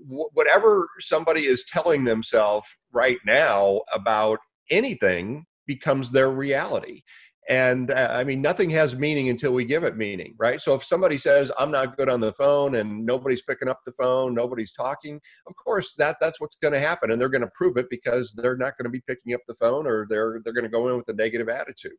whatever 0.04 0.88
somebody 0.98 1.42
is 1.46 1.64
telling 1.64 2.04
themselves 2.04 2.66
right 2.92 3.18
now 3.24 3.82
about 3.92 4.40
anything 4.70 5.44
becomes 5.66 6.10
their 6.10 6.30
reality. 6.30 7.02
And 7.48 7.90
uh, 7.90 8.08
I 8.12 8.22
mean, 8.22 8.40
nothing 8.40 8.70
has 8.70 8.94
meaning 8.94 9.28
until 9.28 9.52
we 9.52 9.64
give 9.64 9.82
it 9.82 9.96
meaning, 9.96 10.34
right? 10.38 10.60
So 10.60 10.74
if 10.74 10.84
somebody 10.84 11.18
says, 11.18 11.50
I'm 11.58 11.72
not 11.72 11.96
good 11.96 12.08
on 12.08 12.20
the 12.20 12.32
phone 12.32 12.76
and 12.76 13.04
nobody's 13.04 13.42
picking 13.42 13.68
up 13.68 13.80
the 13.84 13.92
phone, 13.92 14.32
nobody's 14.32 14.70
talking, 14.70 15.20
of 15.48 15.54
course 15.56 15.94
that 15.96 16.16
that's 16.20 16.40
what's 16.40 16.54
going 16.54 16.72
to 16.72 16.80
happen. 16.80 17.10
And 17.10 17.20
they're 17.20 17.28
going 17.28 17.42
to 17.42 17.50
prove 17.54 17.76
it 17.76 17.86
because 17.90 18.32
they're 18.32 18.56
not 18.56 18.78
going 18.78 18.84
to 18.84 18.90
be 18.90 19.02
picking 19.08 19.34
up 19.34 19.40
the 19.48 19.54
phone 19.54 19.88
or 19.88 20.06
they're 20.08 20.40
they're 20.44 20.52
going 20.52 20.64
to 20.64 20.70
go 20.70 20.88
in 20.88 20.96
with 20.96 21.08
a 21.08 21.14
negative 21.14 21.48
attitude. 21.48 21.96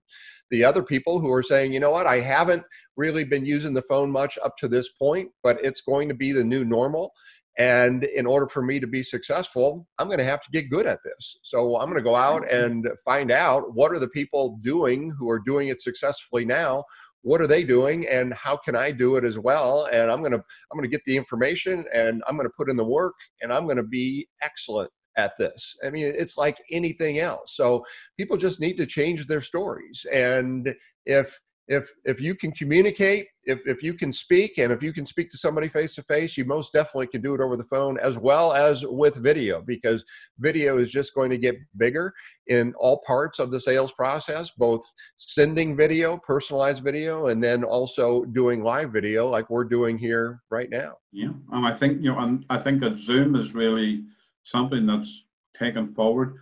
The 0.50 0.64
other 0.64 0.82
people 0.82 1.20
who 1.20 1.32
are 1.32 1.44
saying, 1.44 1.74
you 1.74 1.80
know 1.82 1.92
what, 1.92 2.08
I 2.08 2.22
haven't 2.22 2.64
really 2.96 3.26
been 3.26 3.46
using 3.46 3.74
the 3.74 3.82
phone 3.82 4.12
much 4.12 4.40
up 4.46 4.56
to 4.58 4.70
this 4.70 4.92
point, 4.92 5.30
but 5.42 5.58
it's 5.64 5.82
going 5.82 6.08
to 6.08 6.16
be 6.16 6.32
the 6.32 6.44
new 6.44 6.64
normal. 6.64 7.12
And 7.58 8.04
in 8.04 8.26
order 8.26 8.48
for 8.48 8.64
me 8.64 8.80
to 8.80 8.88
be 8.88 9.04
successful, 9.04 9.88
I'm 10.00 10.08
going 10.08 10.18
to 10.18 10.24
have 10.24 10.42
to 10.42 10.52
get 10.52 10.70
good 10.70 10.88
at 10.88 11.00
this. 11.04 11.40
So 11.44 11.80
I'm 11.80 11.86
going 11.86 12.00
to 12.00 12.04
go 12.04 12.16
out 12.16 12.52
and 12.52 12.88
find 13.06 13.32
out 13.32 13.76
what 13.76 13.92
are 13.92 14.00
the 14.00 14.08
people 14.08 14.60
doing 14.64 15.14
who 15.18 15.30
are 15.30 15.40
doing 15.40 15.68
it 15.68 15.82
successfully 15.82 16.46
now. 16.46 16.84
What 17.22 17.42
are 17.42 17.48
they 17.48 17.64
doing 17.64 18.08
and 18.08 18.34
how 18.34 18.58
can 18.58 18.76
I 18.76 18.92
do 18.92 19.16
it 19.16 19.24
as 19.24 19.40
well? 19.40 19.88
And 19.92 20.12
I'm 20.12 20.20
going 20.20 20.34
to 20.34 20.40
I'm 20.72 20.78
going 20.78 20.90
to 20.90 20.94
get 20.94 21.06
the 21.06 21.16
information 21.16 21.86
and 21.94 22.22
I'm 22.28 22.36
going 22.36 22.50
to 22.50 22.54
put 22.58 22.70
in 22.70 22.76
the 22.76 22.84
work 22.84 23.16
and 23.42 23.54
I'm 23.54 23.66
going 23.66 23.78
to 23.78 23.84
be 23.84 24.28
excellent 24.42 24.90
at 25.16 25.38
this. 25.38 25.78
I 25.86 25.90
mean, 25.90 26.12
it's 26.18 26.38
like 26.38 26.58
anything 26.72 27.20
else. 27.20 27.56
So 27.56 27.86
people 28.18 28.36
just 28.36 28.60
need 28.60 28.78
to 28.78 28.86
change 28.86 29.28
their 29.28 29.42
stories. 29.42 30.06
And 30.12 30.74
if 31.06 31.40
if 31.68 31.90
if 32.04 32.20
you 32.20 32.36
can 32.36 32.52
communicate 32.52 33.28
if 33.46 33.66
if 33.66 33.82
you 33.82 33.94
can 33.94 34.12
speak 34.12 34.58
and 34.58 34.72
if 34.72 34.84
you 34.84 34.92
can 34.92 35.06
speak 35.06 35.30
to 35.30 35.38
somebody 35.38 35.68
face 35.68 35.96
to 35.96 36.02
face 36.04 36.36
you 36.38 36.44
most 36.44 36.74
definitely 36.74 37.08
can 37.08 37.22
do 37.22 37.34
it 37.34 37.40
over 37.40 37.56
the 37.56 37.64
phone 37.64 37.98
as 38.00 38.18
well 38.18 38.54
as 38.54 38.86
with 38.86 39.16
video 39.16 39.62
because 39.62 40.04
video 40.40 40.78
is 40.78 40.92
just 40.92 41.14
going 41.16 41.30
to 41.30 41.38
get 41.38 41.56
bigger 41.78 42.14
in 42.48 42.74
all 42.78 43.02
parts 43.08 43.40
of 43.40 43.50
the 43.50 43.60
sales 43.60 43.94
process 43.94 44.52
both 44.58 44.84
sending 45.16 45.76
video 45.76 46.18
personalized 46.18 46.84
video 46.84 47.28
and 47.28 47.42
then 47.42 47.64
also 47.64 48.26
doing 48.26 48.62
live 48.62 48.92
video 48.92 49.30
like 49.30 49.50
we're 49.50 49.64
doing 49.64 49.98
here 49.98 50.42
right 50.52 50.70
now. 50.70 50.94
Yeah 51.12 51.30
and 51.54 51.66
i 51.66 51.74
think 51.74 52.02
you 52.02 52.12
know 52.12 52.40
i 52.50 52.58
think 52.58 52.82
that 52.82 52.98
zoom 52.98 53.36
is 53.36 53.54
really 53.54 54.04
something 54.44 54.86
that's 54.86 55.26
taken 55.58 55.88
forward 55.88 56.40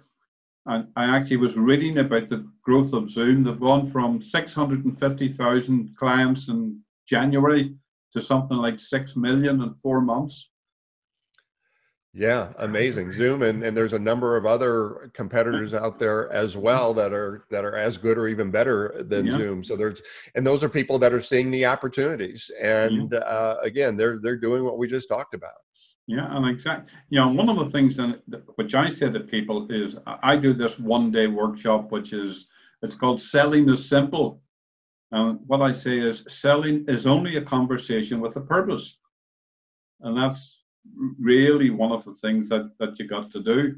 and 0.66 0.88
I 0.96 1.16
actually 1.16 1.38
was 1.38 1.58
reading 1.58 1.98
about 1.98 2.30
the 2.30 2.48
growth 2.64 2.94
of 2.94 3.10
Zoom. 3.10 3.44
They've 3.44 3.60
gone 3.60 3.86
from 3.86 4.22
650,000 4.22 5.98
clients 5.98 6.50
in 6.50 6.80
January 7.08 7.76
to 8.14 8.22
something 8.22 8.58
like 8.58 8.80
6 8.80 9.16
million 9.16 9.62
in 9.62 9.74
four 9.74 10.02
months. 10.02 10.52
Yeah, 12.14 12.50
amazing. 12.58 13.14
Zoom 13.14 13.42
and, 13.42 13.64
and 13.64 13.76
there's 13.76 13.94
a 13.94 14.00
number 14.00 14.36
of 14.36 14.46
other 14.46 15.10
competitors 15.14 15.74
out 15.74 15.98
there 15.98 16.30
as 16.34 16.58
well 16.58 16.94
that 16.94 17.14
are 17.14 17.46
that 17.52 17.64
are 17.64 17.78
as 17.78 17.98
good 17.98 18.18
or 18.18 18.28
even 18.28 18.52
better 18.52 19.06
than 19.08 19.28
yeah. 19.28 19.32
Zoom. 19.32 19.64
So 19.64 19.78
there's 19.78 20.02
and 20.36 20.46
those 20.46 20.62
are 20.62 20.68
people 20.68 21.00
that 21.00 21.14
are 21.14 21.22
seeing 21.22 21.52
the 21.52 21.66
opportunities. 21.66 22.52
And 22.62 23.14
yeah. 23.14 23.20
uh, 23.20 23.60
again, 23.64 23.96
they're 23.96 24.20
they're 24.20 24.36
doing 24.36 24.66
what 24.66 24.78
we 24.78 24.90
just 24.90 25.08
talked 25.08 25.34
about. 25.34 25.54
Yeah, 26.12 26.28
and 26.36 26.46
exactly. 26.46 26.92
You 27.10 27.22
know, 27.22 27.30
one 27.30 27.48
of 27.48 27.58
the 27.58 27.70
things 27.70 27.96
that 27.96 28.22
which 28.56 28.76
I 28.76 28.90
say 28.90 29.10
to 29.10 29.22
people 29.22 29.72
is 29.72 29.96
I 30.06 30.36
do 30.36 30.54
this 30.54 30.78
one 30.78 31.10
day 31.10 31.28
workshop, 31.28 31.90
which 31.90 32.12
is 32.12 32.48
it's 32.82 32.96
called 32.96 33.22
selling 33.22 33.70
is 33.70 33.88
simple. 33.88 34.42
And 35.14 35.40
what 35.48 35.62
I 35.62 35.72
say 35.72 36.00
is 36.00 36.26
selling 36.28 36.84
is 36.90 37.08
only 37.08 37.38
a 37.38 37.42
conversation 37.42 38.20
with 38.20 38.36
a 38.36 38.42
purpose, 38.42 38.98
and 40.02 40.18
that's 40.18 40.64
really 41.18 41.70
one 41.70 41.94
of 41.94 42.04
the 42.04 42.14
things 42.16 42.50
that 42.50 42.78
that 42.80 43.00
you 43.00 43.08
got 43.08 43.32
to 43.32 43.42
do. 43.42 43.78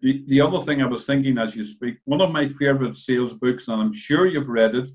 The 0.00 0.24
the 0.28 0.40
other 0.40 0.62
thing 0.62 0.80
I 0.80 0.86
was 0.86 1.04
thinking 1.04 1.36
as 1.36 1.54
you 1.54 1.64
speak, 1.64 1.98
one 2.06 2.22
of 2.22 2.32
my 2.32 2.48
favorite 2.48 2.96
sales 2.96 3.34
books, 3.34 3.68
and 3.68 3.78
I'm 3.82 3.92
sure 3.92 4.26
you've 4.26 4.48
read 4.48 4.74
it, 4.74 4.88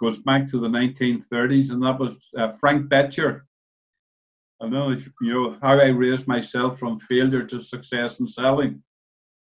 goes 0.00 0.18
back 0.18 0.48
to 0.48 0.58
the 0.58 0.68
1930s, 0.68 1.70
and 1.70 1.80
that 1.84 2.00
was 2.00 2.16
uh, 2.36 2.50
Frank 2.50 2.90
Bettger 2.90 3.42
I 4.62 4.68
know, 4.68 4.88
you 4.90 5.32
know, 5.32 5.56
how 5.60 5.78
I 5.78 5.88
raised 5.88 6.28
myself 6.28 6.78
from 6.78 6.98
failure 6.98 7.42
to 7.42 7.60
success 7.60 8.20
in 8.20 8.28
selling. 8.28 8.80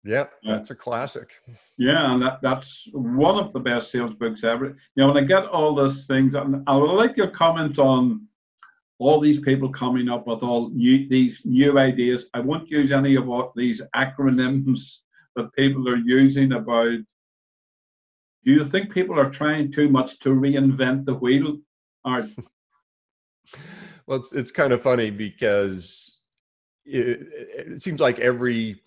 Yep, 0.04 0.32
that's 0.44 0.70
a 0.70 0.74
classic. 0.74 1.30
Yeah, 1.76 2.12
and 2.12 2.22
that, 2.22 2.40
that's 2.40 2.88
one 2.92 3.36
of 3.36 3.52
the 3.52 3.60
best 3.60 3.90
sales 3.90 4.14
books 4.14 4.44
ever. 4.44 4.66
You 4.66 4.76
know, 4.96 5.08
when 5.08 5.22
I 5.22 5.26
get 5.26 5.46
all 5.46 5.74
those 5.74 6.06
things, 6.06 6.34
and 6.34 6.62
I 6.66 6.76
would 6.76 6.92
like 6.92 7.16
your 7.16 7.28
comment 7.28 7.78
on 7.78 8.26
all 8.98 9.18
these 9.18 9.40
people 9.40 9.68
coming 9.68 10.08
up 10.08 10.26
with 10.26 10.42
all 10.42 10.70
new 10.70 11.08
these 11.08 11.42
new 11.44 11.78
ideas. 11.78 12.26
I 12.32 12.40
won't 12.40 12.70
use 12.70 12.92
any 12.92 13.16
of 13.16 13.26
what 13.26 13.52
these 13.56 13.82
acronyms 13.96 14.98
that 15.36 15.52
people 15.54 15.88
are 15.88 15.96
using 15.96 16.52
about. 16.52 16.98
Do 18.44 18.52
you 18.52 18.64
think 18.64 18.92
people 18.92 19.18
are 19.18 19.28
trying 19.28 19.72
too 19.72 19.88
much 19.88 20.18
to 20.20 20.30
reinvent 20.30 21.04
the 21.04 21.14
wheel? 21.14 21.58
Or 22.04 22.28
well, 24.10 24.18
it's, 24.18 24.32
it's 24.32 24.50
kind 24.50 24.72
of 24.72 24.82
funny 24.82 25.08
because 25.08 26.18
it, 26.84 27.20
it 27.70 27.80
seems 27.80 28.00
like 28.00 28.18
every 28.18 28.82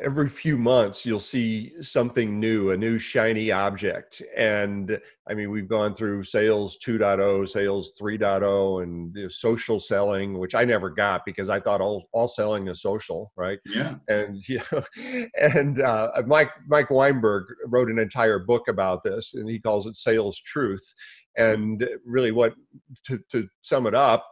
every 0.00 0.28
few 0.28 0.56
months 0.56 1.04
you'll 1.04 1.18
see 1.18 1.72
something 1.80 2.38
new 2.38 2.70
a 2.70 2.76
new 2.76 2.98
shiny 2.98 3.52
object. 3.52 4.20
And 4.36 4.98
i 5.28 5.34
mean 5.34 5.50
we've 5.50 5.68
gone 5.68 5.94
through 5.94 6.24
sales 6.24 6.76
2.0 6.84 7.48
sales 7.48 7.92
3.0 8.00 8.82
and 8.82 9.32
social 9.32 9.78
selling 9.78 10.38
which 10.38 10.54
i 10.54 10.64
never 10.64 10.90
got 10.90 11.24
because 11.24 11.48
i 11.48 11.60
thought 11.60 11.80
all, 11.80 12.08
all 12.12 12.26
selling 12.26 12.66
is 12.66 12.82
social 12.82 13.32
right? 13.36 13.60
Yeah. 13.64 13.94
And 14.08 14.42
you 14.48 14.60
know 14.72 14.82
and 15.36 15.80
uh, 15.80 16.10
mike 16.26 16.50
mike 16.66 16.90
weinberg 16.90 17.44
wrote 17.66 17.90
an 17.90 17.98
entire 18.00 18.40
book 18.40 18.66
about 18.68 19.02
this 19.04 19.34
and 19.34 19.48
he 19.48 19.60
calls 19.60 19.86
it 19.86 19.94
sales 19.94 20.40
truth 20.40 20.92
and 21.36 21.88
really 22.04 22.32
what 22.32 22.54
to, 23.06 23.18
to 23.30 23.48
sum 23.62 23.86
it 23.86 23.94
up 23.94 24.26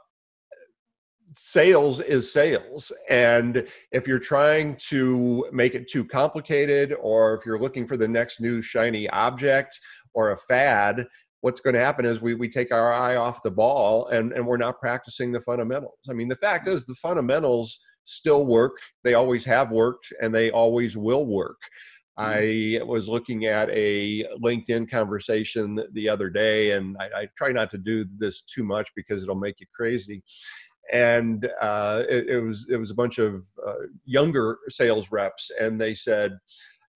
sales 1.37 2.01
is 2.01 2.33
sales. 2.33 2.93
And 3.09 3.67
if 3.93 4.07
you're 4.07 4.19
trying 4.19 4.77
to 4.89 5.47
make 5.53 5.75
it 5.75 5.89
too 5.89 6.05
complicated, 6.05 6.95
or 7.01 7.35
if 7.35 7.47
you're 7.47 7.59
looking 7.59 7.87
for 7.87 7.97
the 7.97 8.09
next 8.09 8.41
new 8.41 8.61
shiny 8.61 9.09
object 9.11 9.79
or 10.15 10.31
a 10.31 10.37
fad, 10.37 11.05
what's 11.41 11.61
going 11.61 11.75
to 11.75 11.81
happen 11.81 12.05
is 12.05 12.21
we, 12.21 12.35
we 12.35 12.49
take 12.49 12.73
our 12.73 12.93
eye 12.93 13.17
off 13.17 13.43
the 13.43 13.51
ball 13.51 14.09
and, 14.09 14.33
and 14.33 14.47
we're 14.47 14.57
not 14.57 14.81
practicing 14.81 15.33
the 15.33 15.41
fundamentals. 15.41 15.99
I 16.09 16.13
mean, 16.13 16.29
the 16.29 16.37
fact 16.37 16.67
is, 16.67 16.85
the 16.85 16.95
fundamentals 16.95 17.79
still 18.05 18.45
work. 18.45 18.77
They 19.05 19.15
always 19.15 19.45
have 19.45 19.71
worked, 19.71 20.13
and 20.21 20.35
they 20.35 20.51
always 20.51 20.97
will 20.97 21.27
work. 21.27 21.61
Mm-hmm. 22.21 22.83
I 22.83 22.85
was 22.85 23.09
looking 23.09 23.47
at 23.47 23.71
a 23.71 24.25
LinkedIn 24.43 24.91
conversation 24.91 25.83
the 25.93 26.09
other 26.09 26.29
day, 26.29 26.73
and 26.73 26.97
I, 26.99 27.21
I, 27.21 27.29
try 27.37 27.51
not 27.51 27.71
to 27.71 27.79
do 27.79 28.05
this 28.19 28.43
too 28.43 28.63
much 28.63 28.91
because 28.95 29.23
it'll 29.23 29.35
make 29.35 29.61
you 29.61 29.67
crazy. 29.75 30.23
And 30.93 31.49
uh, 31.63 32.03
it, 32.09 32.29
it, 32.29 32.41
was 32.41 32.67
it 32.69 32.77
was 32.77 32.91
a 32.91 32.95
bunch 32.95 33.19
of 33.19 33.45
uh, 33.67 33.87
younger 34.05 34.59
sales 34.69 35.11
reps, 35.11 35.51
and 35.59 35.81
they 35.81 35.95
said, 35.95 36.33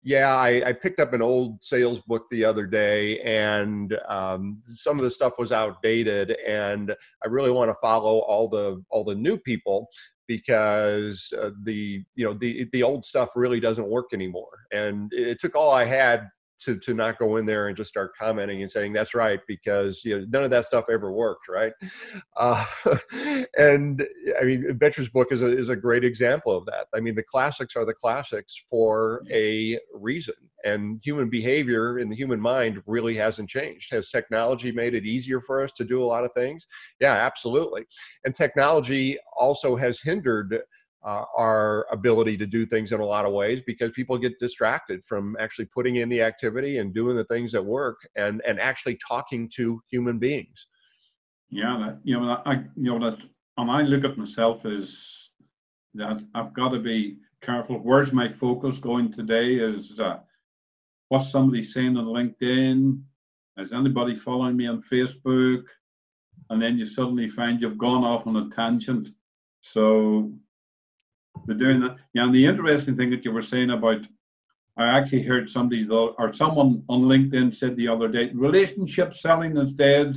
yeah, 0.02 0.34
I, 0.34 0.62
I, 0.66 0.72
picked 0.72 0.98
up 0.98 1.12
an 1.12 1.22
old 1.22 1.62
sales 1.62 2.00
book 2.00 2.24
the 2.30 2.44
other 2.44 2.66
day, 2.66 3.20
and 3.20 3.96
um, 4.08 4.58
some 4.62 4.96
of 4.96 5.04
the 5.04 5.10
stuff 5.10 5.34
was 5.38 5.52
outdated. 5.52 6.34
And 6.46 6.92
I 7.24 7.28
really 7.28 7.52
want 7.52 7.70
to 7.70 7.76
follow 7.80 8.18
all 8.20 8.48
the 8.48 8.82
all 8.90 9.04
the 9.04 9.14
new 9.14 9.36
people 9.36 9.88
because 10.36 11.32
uh, 11.40 11.50
the 11.64 12.02
you 12.14 12.24
know 12.24 12.34
the 12.34 12.68
the 12.72 12.82
old 12.82 13.04
stuff 13.04 13.30
really 13.36 13.60
doesn't 13.60 13.88
work 13.88 14.06
anymore. 14.12 14.66
And 14.72 15.10
it 15.12 15.38
took 15.38 15.54
all 15.54 15.72
I 15.72 15.84
had 15.84 16.28
to 16.64 16.78
to 16.78 16.94
not 16.94 17.18
go 17.18 17.36
in 17.36 17.46
there 17.46 17.68
and 17.68 17.76
just 17.76 17.90
start 17.90 18.12
commenting 18.18 18.62
and 18.62 18.70
saying 18.70 18.92
that's 18.92 19.14
right 19.14 19.40
because 19.46 20.04
you 20.04 20.18
know 20.18 20.26
none 20.30 20.44
of 20.44 20.50
that 20.50 20.64
stuff 20.64 20.86
ever 20.90 21.12
worked 21.12 21.48
right? 21.48 21.72
Uh, 22.36 22.64
and 23.58 24.06
i 24.40 24.44
mean 24.44 24.64
Bettger's 24.78 25.08
book 25.08 25.32
is 25.32 25.42
a, 25.42 25.56
is 25.56 25.68
a 25.68 25.76
great 25.76 26.04
example 26.04 26.56
of 26.56 26.64
that. 26.66 26.86
I 26.94 27.00
mean 27.00 27.14
the 27.14 27.22
classics 27.22 27.76
are 27.76 27.84
the 27.84 27.94
classics 27.94 28.64
for 28.70 29.22
a 29.30 29.78
reason 29.92 30.34
and 30.64 31.00
human 31.04 31.28
behavior 31.28 31.98
in 31.98 32.08
the 32.08 32.16
human 32.16 32.40
mind 32.40 32.82
really 32.86 33.16
hasn't 33.16 33.50
changed. 33.50 33.92
Has 33.92 34.10
technology 34.10 34.72
made 34.72 34.94
it 34.94 35.04
easier 35.04 35.40
for 35.40 35.62
us 35.62 35.72
to 35.72 35.84
do 35.84 36.02
a 36.02 36.06
lot 36.06 36.24
of 36.24 36.32
things? 36.34 36.66
Yeah 37.00 37.14
absolutely. 37.14 37.84
And 38.24 38.34
technology 38.34 39.18
also 39.38 39.76
has 39.76 40.00
hindered 40.00 40.62
uh, 41.04 41.24
our 41.36 41.86
ability 41.90 42.36
to 42.36 42.46
do 42.46 42.64
things 42.64 42.92
in 42.92 43.00
a 43.00 43.04
lot 43.04 43.24
of 43.24 43.32
ways 43.32 43.60
because 43.60 43.90
people 43.90 44.16
get 44.18 44.38
distracted 44.38 45.04
from 45.04 45.36
actually 45.40 45.64
putting 45.66 45.96
in 45.96 46.08
the 46.08 46.22
activity 46.22 46.78
and 46.78 46.94
doing 46.94 47.16
the 47.16 47.24
things 47.24 47.52
that 47.52 47.64
work 47.64 47.98
and 48.16 48.42
and 48.46 48.60
actually 48.60 48.98
talking 49.06 49.48
to 49.56 49.80
human 49.90 50.18
beings. 50.18 50.68
Yeah 51.50 51.76
that, 51.80 52.00
you 52.04 52.18
know 52.18 52.40
i 52.46 52.54
you 52.76 52.98
know 52.98 53.10
that 53.10 53.22
and 53.58 53.70
i 53.70 53.82
look 53.82 54.04
at 54.04 54.16
myself 54.16 54.64
as 54.64 55.28
that 55.94 56.22
i've 56.34 56.54
got 56.54 56.70
to 56.70 56.78
be 56.78 57.18
careful. 57.42 57.76
Where's 57.76 58.12
my 58.12 58.30
focus 58.30 58.78
going 58.78 59.12
today? 59.12 59.56
Is 59.56 60.00
uh, 60.00 60.20
what's 61.08 61.30
somebody 61.30 61.62
saying 61.62 61.96
on 61.96 62.06
linkedin? 62.06 63.02
Is 63.58 63.72
anybody 63.72 64.16
following 64.16 64.56
me 64.56 64.66
on 64.66 64.82
facebook? 64.82 65.64
And 66.48 66.62
then 66.62 66.78
you 66.78 66.86
suddenly 66.86 67.28
find 67.28 67.60
you've 67.60 67.78
gone 67.78 68.04
off 68.04 68.26
on 68.26 68.36
a 68.36 68.48
tangent. 68.50 69.08
So 69.60 70.32
they're 71.46 71.56
doing 71.56 71.80
that. 71.80 71.96
Yeah, 72.14 72.24
and 72.24 72.34
the 72.34 72.46
interesting 72.46 72.96
thing 72.96 73.10
that 73.10 73.24
you 73.24 73.32
were 73.32 73.42
saying 73.42 73.70
about, 73.70 74.06
I 74.76 74.86
actually 74.86 75.22
heard 75.22 75.50
somebody 75.50 75.84
though, 75.84 76.14
or 76.18 76.32
someone 76.32 76.84
on 76.88 77.02
LinkedIn 77.02 77.54
said 77.54 77.76
the 77.76 77.88
other 77.88 78.08
day, 78.08 78.30
relationship 78.34 79.12
selling 79.12 79.56
is 79.56 79.72
dead. 79.72 80.16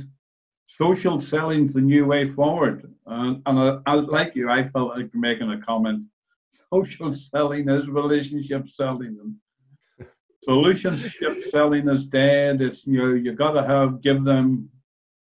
Social 0.66 1.20
selling 1.20 1.66
is 1.66 1.72
the 1.72 1.80
new 1.80 2.06
way 2.06 2.26
forward. 2.26 2.92
and 3.06 3.42
I, 3.46 3.78
I, 3.86 3.94
like 3.94 4.34
you, 4.34 4.50
I 4.50 4.66
felt 4.66 4.96
like 4.96 5.14
making 5.14 5.50
a 5.50 5.60
comment. 5.60 6.04
Social 6.72 7.12
selling 7.12 7.68
is 7.68 7.88
relationship 7.88 8.68
selling. 8.68 9.18
And 9.20 10.08
solutionship 10.46 11.42
selling 11.42 11.88
is 11.88 12.06
dead. 12.06 12.60
It's 12.60 12.86
you 12.86 12.98
know 12.98 13.14
you 13.14 13.32
got 13.32 13.52
to 13.52 13.64
have 13.64 14.00
give 14.00 14.24
them 14.24 14.70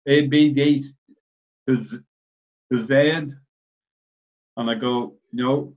A, 0.08 0.28
B, 0.28 0.50
D 0.50 0.84
to 1.68 1.82
Z, 1.82 2.00
to 2.72 2.84
Z. 2.84 2.96
And 4.58 4.72
I 4.72 4.76
go, 4.76 5.16
no, 5.34 5.76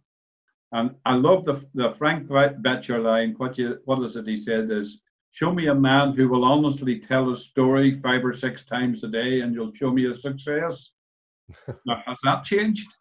and 0.73 0.95
I 1.05 1.15
love 1.15 1.45
the 1.45 1.65
the 1.75 1.93
Frank 1.93 2.29
Bettger 2.29 3.03
line. 3.03 3.35
What 3.39 3.59
you 3.59 3.79
what 3.85 4.03
is 4.03 4.17
it 4.17 4.27
he 4.27 4.37
said 4.37 4.71
is 4.71 5.03
show 5.31 5.53
me 5.53 5.69
a 5.69 5.75
man 5.75 6.13
who 6.13 6.29
will 6.29 6.45
honestly 6.45 6.99
tell 6.99 7.31
a 7.31 7.37
story 7.37 8.01
five 8.01 8.25
or 8.25 8.33
six 8.33 8.65
times 8.65 9.05
a 9.05 9.09
day 9.09 9.41
and 9.41 9.55
you'll 9.55 9.75
show 9.75 9.91
me 9.91 10.07
a 10.07 10.13
success. 10.13 10.91
now, 11.87 12.03
has 12.07 12.19
that 12.25 12.45
changed? 12.45 12.95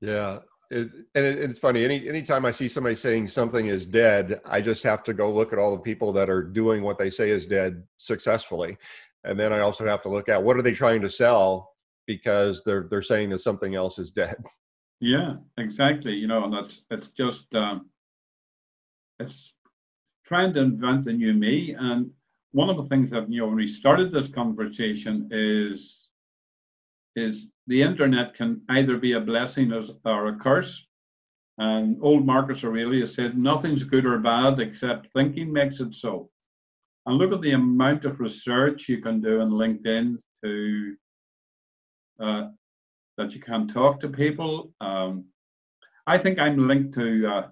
Yeah. 0.00 0.38
It, 0.70 0.88
and 1.16 1.24
it, 1.24 1.38
it's 1.38 1.58
funny. 1.58 1.84
Any 1.84 2.08
anytime 2.08 2.44
I 2.44 2.52
see 2.52 2.68
somebody 2.68 2.94
saying 2.94 3.26
something 3.28 3.66
is 3.66 3.86
dead, 3.86 4.40
I 4.44 4.60
just 4.60 4.84
have 4.84 5.02
to 5.04 5.12
go 5.12 5.32
look 5.32 5.52
at 5.52 5.58
all 5.58 5.72
the 5.72 5.82
people 5.82 6.12
that 6.12 6.30
are 6.30 6.44
doing 6.44 6.82
what 6.84 6.96
they 6.96 7.10
say 7.10 7.30
is 7.30 7.44
dead 7.44 7.82
successfully, 7.98 8.78
and 9.24 9.38
then 9.38 9.52
I 9.52 9.60
also 9.60 9.84
have 9.84 10.00
to 10.02 10.08
look 10.08 10.28
at 10.28 10.40
what 10.40 10.56
are 10.56 10.62
they 10.62 10.72
trying 10.72 11.00
to 11.00 11.08
sell 11.08 11.72
because 12.06 12.62
they're 12.62 12.86
they're 12.88 13.02
saying 13.02 13.30
that 13.30 13.40
something 13.40 13.74
else 13.74 13.98
is 13.98 14.12
dead. 14.12 14.36
Yeah, 15.00 15.36
exactly. 15.56 16.14
You 16.14 16.26
know, 16.28 16.44
and 16.44 16.52
that's 16.52 16.82
it's 16.90 17.08
just 17.08 17.52
um, 17.54 17.88
it's 19.18 19.54
trying 20.24 20.52
to 20.54 20.60
invent 20.60 21.04
the 21.04 21.12
new 21.12 21.32
me. 21.32 21.74
And 21.78 22.10
one 22.52 22.70
of 22.70 22.76
the 22.76 22.84
things 22.84 23.10
that 23.10 23.30
you 23.30 23.40
know 23.40 23.46
when 23.46 23.56
we 23.56 23.66
started 23.66 24.12
this 24.12 24.28
conversation 24.28 25.28
is 25.30 26.10
is 27.16 27.48
the 27.66 27.82
internet 27.82 28.34
can 28.34 28.62
either 28.68 28.96
be 28.96 29.12
a 29.12 29.20
blessing 29.20 29.72
or 30.04 30.28
a 30.28 30.36
curse. 30.36 30.86
And 31.58 31.98
old 32.00 32.26
Marcus 32.26 32.64
Aurelius 32.64 33.14
said, 33.14 33.36
nothing's 33.38 33.82
good 33.84 34.06
or 34.06 34.18
bad 34.18 34.60
except 34.60 35.08
thinking 35.12 35.52
makes 35.52 35.80
it 35.80 35.94
so. 35.94 36.30
And 37.06 37.18
look 37.18 37.32
at 37.32 37.42
the 37.42 37.52
amount 37.52 38.04
of 38.04 38.20
research 38.20 38.88
you 38.88 39.02
can 39.02 39.20
do 39.20 39.40
on 39.40 39.50
LinkedIn 39.50 40.18
to 40.44 40.96
uh, 42.20 42.48
that 43.20 43.34
you 43.34 43.40
can 43.40 43.68
talk 43.68 44.00
to 44.00 44.08
people. 44.08 44.72
Um, 44.80 45.26
I 46.06 46.16
think 46.16 46.38
I'm 46.38 46.66
linked 46.66 46.94
to 46.94 47.26
uh, 47.34 47.48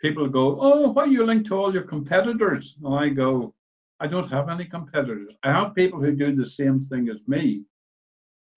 people 0.00 0.26
go, 0.28 0.58
oh, 0.58 0.92
why 0.92 1.02
are 1.02 1.06
you 1.06 1.26
linked 1.26 1.46
to 1.48 1.56
all 1.56 1.72
your 1.72 1.82
competitors? 1.82 2.76
And 2.82 2.94
I 2.94 3.10
go, 3.10 3.54
I 4.00 4.06
don't 4.06 4.30
have 4.30 4.48
any 4.48 4.64
competitors. 4.64 5.34
I 5.42 5.52
have 5.52 5.74
people 5.74 6.00
who 6.02 6.16
do 6.16 6.34
the 6.34 6.46
same 6.46 6.80
thing 6.80 7.10
as 7.10 7.28
me, 7.28 7.64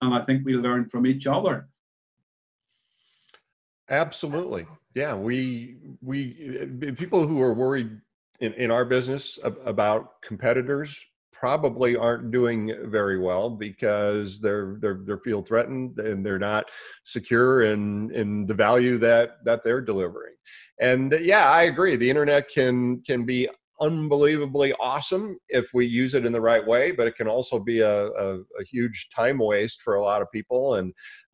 and 0.00 0.14
I 0.14 0.22
think 0.22 0.46
we 0.46 0.54
learn 0.54 0.88
from 0.88 1.06
each 1.06 1.26
other. 1.26 1.68
Absolutely, 3.90 4.66
yeah. 4.94 5.14
We 5.14 5.76
we 6.00 6.18
people 6.96 7.26
who 7.26 7.42
are 7.42 7.52
worried 7.52 7.90
in, 8.40 8.54
in 8.54 8.70
our 8.70 8.86
business 8.86 9.38
about 9.44 10.22
competitors 10.22 11.04
probably 11.34 11.96
aren't 11.96 12.30
doing 12.30 12.74
very 12.84 13.18
well 13.18 13.50
because 13.50 14.40
they're 14.40 14.76
they're 14.80 15.00
they're 15.04 15.18
feel 15.18 15.42
threatened 15.42 15.98
and 15.98 16.24
they're 16.24 16.38
not 16.38 16.70
secure 17.04 17.62
in 17.62 18.10
in 18.12 18.46
the 18.46 18.54
value 18.54 18.98
that 18.98 19.44
that 19.44 19.62
they're 19.64 19.80
delivering. 19.80 20.34
And 20.80 21.12
uh, 21.12 21.18
yeah, 21.18 21.50
I 21.50 21.62
agree. 21.62 21.96
The 21.96 22.08
internet 22.08 22.48
can 22.48 23.02
can 23.02 23.24
be 23.24 23.48
unbelievably 23.80 24.72
awesome 24.74 25.36
if 25.48 25.70
we 25.74 25.86
use 25.86 26.14
it 26.14 26.24
in 26.24 26.32
the 26.32 26.40
right 26.40 26.64
way, 26.64 26.92
but 26.92 27.06
it 27.06 27.16
can 27.16 27.26
also 27.26 27.58
be 27.58 27.80
a, 27.80 28.06
a, 28.06 28.36
a 28.36 28.64
huge 28.64 29.08
time 29.14 29.38
waste 29.38 29.82
for 29.82 29.96
a 29.96 30.02
lot 30.02 30.22
of 30.22 30.30
people. 30.32 30.76
And 30.76 30.92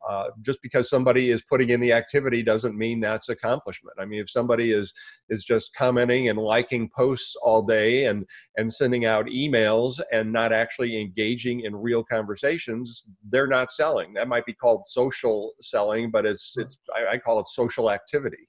uh, 0.09 0.29
just 0.41 0.61
because 0.63 0.89
somebody 0.89 1.31
is 1.31 1.43
putting 1.43 1.71
in 1.71 1.81
the 1.81 1.93
activity 1.93 2.43
doesn't 2.43 2.77
mean 2.77 3.01
that's 3.01 3.29
accomplishment. 3.29 3.97
I 4.01 4.05
mean, 4.05 4.21
if 4.21 4.31
somebody 4.31 4.73
is 4.73 4.93
is 5.29 5.45
just 5.45 5.75
commenting 5.75 6.29
and 6.29 6.39
liking 6.39 6.89
posts 6.95 7.37
all 7.43 7.63
day 7.63 8.07
and 8.07 8.25
and 8.57 8.73
sending 8.73 9.05
out 9.05 9.27
emails 9.27 10.01
and 10.13 10.33
not 10.33 10.53
actually 10.53 11.01
engaging 11.01 11.61
in 11.61 11.77
real 11.77 12.03
conversations, 12.03 13.09
they're 13.29 13.47
not 13.47 13.73
selling. 13.73 14.15
That 14.15 14.29
might 14.29 14.47
be 14.47 14.55
called 14.55 14.87
social 14.87 15.53
selling, 15.61 16.11
but 16.11 16.27
it's 16.27 16.53
it's 16.57 16.79
I, 16.95 17.15
I 17.15 17.19
call 17.19 17.41
it 17.41 17.49
social 17.49 17.91
activity. 17.91 18.49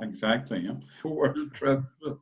Exactly. 0.00 0.64
Yeah. 0.64 0.74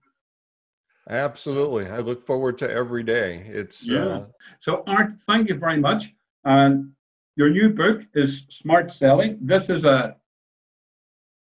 Absolutely. 1.09 1.89
I 1.89 1.99
look 1.99 2.23
forward 2.23 2.59
to 2.59 2.71
every 2.71 3.05
day. 3.05 3.47
It's 3.47 3.89
yeah. 3.89 4.07
Uh, 4.07 4.27
so 4.61 4.83
Art, 4.87 5.13
thank 5.27 5.49
you 5.49 5.55
very 5.55 5.79
much. 5.79 6.13
And 6.45 6.93
your 7.37 7.51
new 7.51 7.71
book 7.71 8.03
is 8.15 8.47
Smart 8.49 8.93
Calling. 8.99 9.39
This 9.41 9.71
is 9.71 9.85
a 9.85 10.17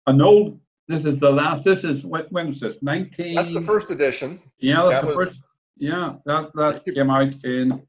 an 0.06 0.20
old. 0.20 0.60
This 0.86 1.06
is 1.06 1.18
the 1.18 1.30
last. 1.30 1.64
This 1.64 1.84
is 1.84 2.04
when, 2.04 2.24
when 2.30 2.48
was 2.48 2.60
this? 2.60 2.82
Nineteen. 2.82 3.36
That's 3.36 3.54
the 3.54 3.60
first 3.60 3.90
edition. 3.90 4.40
Yeah, 4.58 4.82
that's 4.82 4.90
that 4.90 5.00
the 5.00 5.06
was, 5.06 5.28
first. 5.28 5.40
Yeah, 5.78 6.16
that 6.26 6.50
that 6.54 6.84
came 6.84 7.10
out 7.10 7.44
in. 7.44 7.82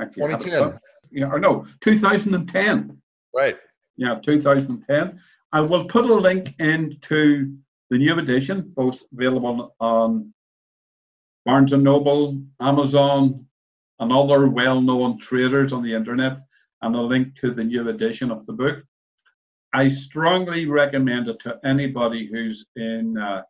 2010. 0.00 0.78
Yeah, 1.10 1.26
or 1.26 1.40
no, 1.40 1.66
2010. 1.80 3.02
Right. 3.34 3.56
Yeah, 3.96 4.20
2010. 4.24 5.20
I 5.52 5.60
will 5.60 5.86
put 5.86 6.04
a 6.04 6.14
link 6.14 6.54
into 6.60 7.56
the 7.90 7.98
new 7.98 8.16
edition, 8.18 8.72
both 8.76 9.02
available 9.12 9.74
on 9.80 10.32
Barnes 11.44 11.72
and 11.72 11.82
Noble, 11.82 12.40
Amazon, 12.60 13.46
and 13.98 14.12
other 14.12 14.46
well-known 14.46 15.18
traders 15.18 15.72
on 15.72 15.82
the 15.82 15.94
internet, 15.94 16.42
and 16.82 16.94
a 16.94 17.00
link 17.00 17.34
to 17.36 17.50
the 17.52 17.64
new 17.64 17.88
edition 17.88 18.30
of 18.30 18.46
the 18.46 18.52
book. 18.52 18.82
I 19.72 19.88
strongly 19.88 20.66
recommend 20.66 21.28
it 21.28 21.38
to 21.40 21.58
anybody 21.64 22.28
who's 22.30 22.66
in. 22.76 23.18
Uh, 23.18 23.42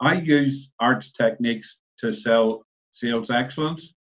I 0.00 0.14
use 0.14 0.70
arts 0.80 1.10
techniques 1.10 1.78
to 1.98 2.12
sell 2.12 2.64
sales 2.92 3.30
excellence, 3.30 3.94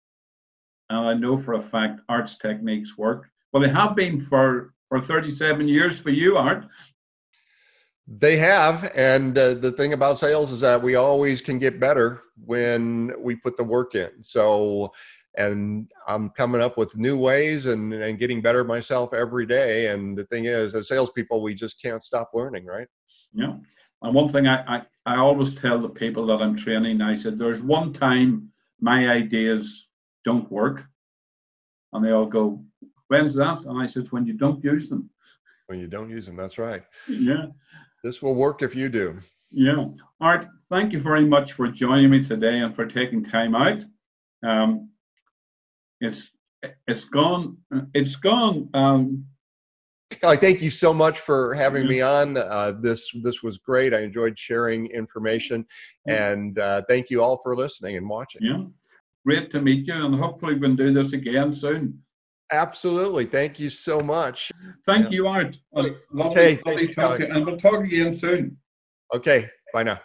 and 0.88 0.98
I 0.98 1.14
know 1.14 1.38
for 1.38 1.54
a 1.54 1.60
fact 1.60 2.00
arts 2.08 2.36
techniques 2.36 2.98
work. 2.98 3.28
Well, 3.52 3.62
they 3.62 3.68
have 3.68 3.94
been 3.94 4.20
for 4.20 4.74
for 4.88 5.00
37 5.00 5.68
years 5.68 5.98
for 5.98 6.10
you, 6.10 6.36
Art. 6.36 6.66
They 8.08 8.36
have, 8.38 8.90
and 8.96 9.38
uh, 9.38 9.54
the 9.54 9.70
thing 9.70 9.92
about 9.92 10.18
sales 10.18 10.50
is 10.50 10.60
that 10.60 10.82
we 10.82 10.96
always 10.96 11.40
can 11.40 11.60
get 11.60 11.78
better 11.78 12.22
when 12.44 13.12
we 13.22 13.36
put 13.36 13.56
the 13.56 13.62
work 13.62 13.94
in. 13.94 14.10
So, 14.22 14.92
and 15.36 15.90
I'm 16.08 16.30
coming 16.30 16.60
up 16.60 16.76
with 16.76 16.96
new 16.96 17.16
ways 17.16 17.66
and, 17.66 17.92
and 17.92 18.18
getting 18.18 18.42
better 18.42 18.64
myself 18.64 19.12
every 19.14 19.46
day. 19.46 19.88
And 19.88 20.16
the 20.16 20.24
thing 20.24 20.46
is, 20.46 20.74
as 20.74 20.88
salespeople, 20.88 21.42
we 21.42 21.54
just 21.54 21.80
can't 21.80 22.02
stop 22.02 22.30
learning, 22.34 22.66
right? 22.66 22.88
Yeah. 23.32 23.54
And 24.02 24.14
one 24.14 24.28
thing 24.28 24.46
I, 24.46 24.76
I, 24.76 24.82
I 25.06 25.16
always 25.18 25.54
tell 25.54 25.80
the 25.80 25.88
people 25.88 26.26
that 26.26 26.42
I'm 26.42 26.56
training, 26.56 27.00
I 27.00 27.16
said, 27.16 27.38
there's 27.38 27.62
one 27.62 27.92
time 27.92 28.48
my 28.80 29.08
ideas 29.08 29.88
don't 30.24 30.50
work. 30.50 30.84
And 31.92 32.04
they 32.04 32.12
all 32.12 32.26
go, 32.26 32.64
when's 33.08 33.34
that? 33.34 33.62
And 33.64 33.80
I 33.80 33.86
said, 33.86 34.10
when 34.10 34.26
you 34.26 34.32
don't 34.32 34.62
use 34.64 34.88
them. 34.88 35.10
When 35.66 35.78
you 35.78 35.86
don't 35.86 36.10
use 36.10 36.26
them, 36.26 36.36
that's 36.36 36.58
right. 36.58 36.82
Yeah. 37.08 37.46
This 38.02 38.22
will 38.22 38.34
work 38.34 38.62
if 38.62 38.74
you 38.74 38.88
do. 38.88 39.18
Yeah. 39.50 39.86
Art, 40.20 40.46
thank 40.70 40.92
you 40.92 41.00
very 41.00 41.24
much 41.24 41.52
for 41.52 41.68
joining 41.68 42.10
me 42.10 42.24
today 42.24 42.60
and 42.60 42.74
for 42.74 42.86
taking 42.86 43.24
time 43.24 43.54
out. 43.54 43.84
Um, 44.42 44.89
it's 46.00 46.36
it's 46.86 47.04
gone. 47.04 47.56
It's 47.94 48.16
gone. 48.16 48.68
Um, 48.74 49.24
Kelly, 50.10 50.36
thank 50.36 50.60
you 50.60 50.70
so 50.70 50.92
much 50.92 51.20
for 51.20 51.54
having 51.54 51.86
me 51.86 52.00
on. 52.00 52.36
Uh, 52.36 52.72
this 52.80 53.10
this 53.22 53.42
was 53.42 53.58
great. 53.58 53.94
I 53.94 54.00
enjoyed 54.00 54.38
sharing 54.38 54.86
information, 54.88 55.64
and 56.06 56.58
uh, 56.58 56.82
thank 56.88 57.10
you 57.10 57.22
all 57.22 57.36
for 57.36 57.56
listening 57.56 57.96
and 57.96 58.08
watching. 58.08 58.42
Yeah, 58.42 58.64
great 59.24 59.50
to 59.52 59.62
meet 59.62 59.86
you, 59.86 60.04
and 60.04 60.14
hopefully 60.14 60.54
we 60.54 60.60
can 60.60 60.76
do 60.76 60.92
this 60.92 61.12
again 61.12 61.52
soon. 61.52 62.02
Absolutely. 62.52 63.26
Thank 63.26 63.60
you 63.60 63.70
so 63.70 64.00
much. 64.00 64.50
Thank 64.84 65.04
yeah. 65.04 65.10
you, 65.10 65.28
Art. 65.28 65.56
Lovely, 65.72 65.94
okay, 66.18 66.60
lovely 66.66 66.88
talk 66.88 67.20
you, 67.20 67.26
and 67.26 67.46
we'll 67.46 67.56
talk 67.56 67.84
again 67.84 68.12
soon. 68.12 68.56
Okay. 69.14 69.48
Bye 69.72 69.84
now. 69.84 70.00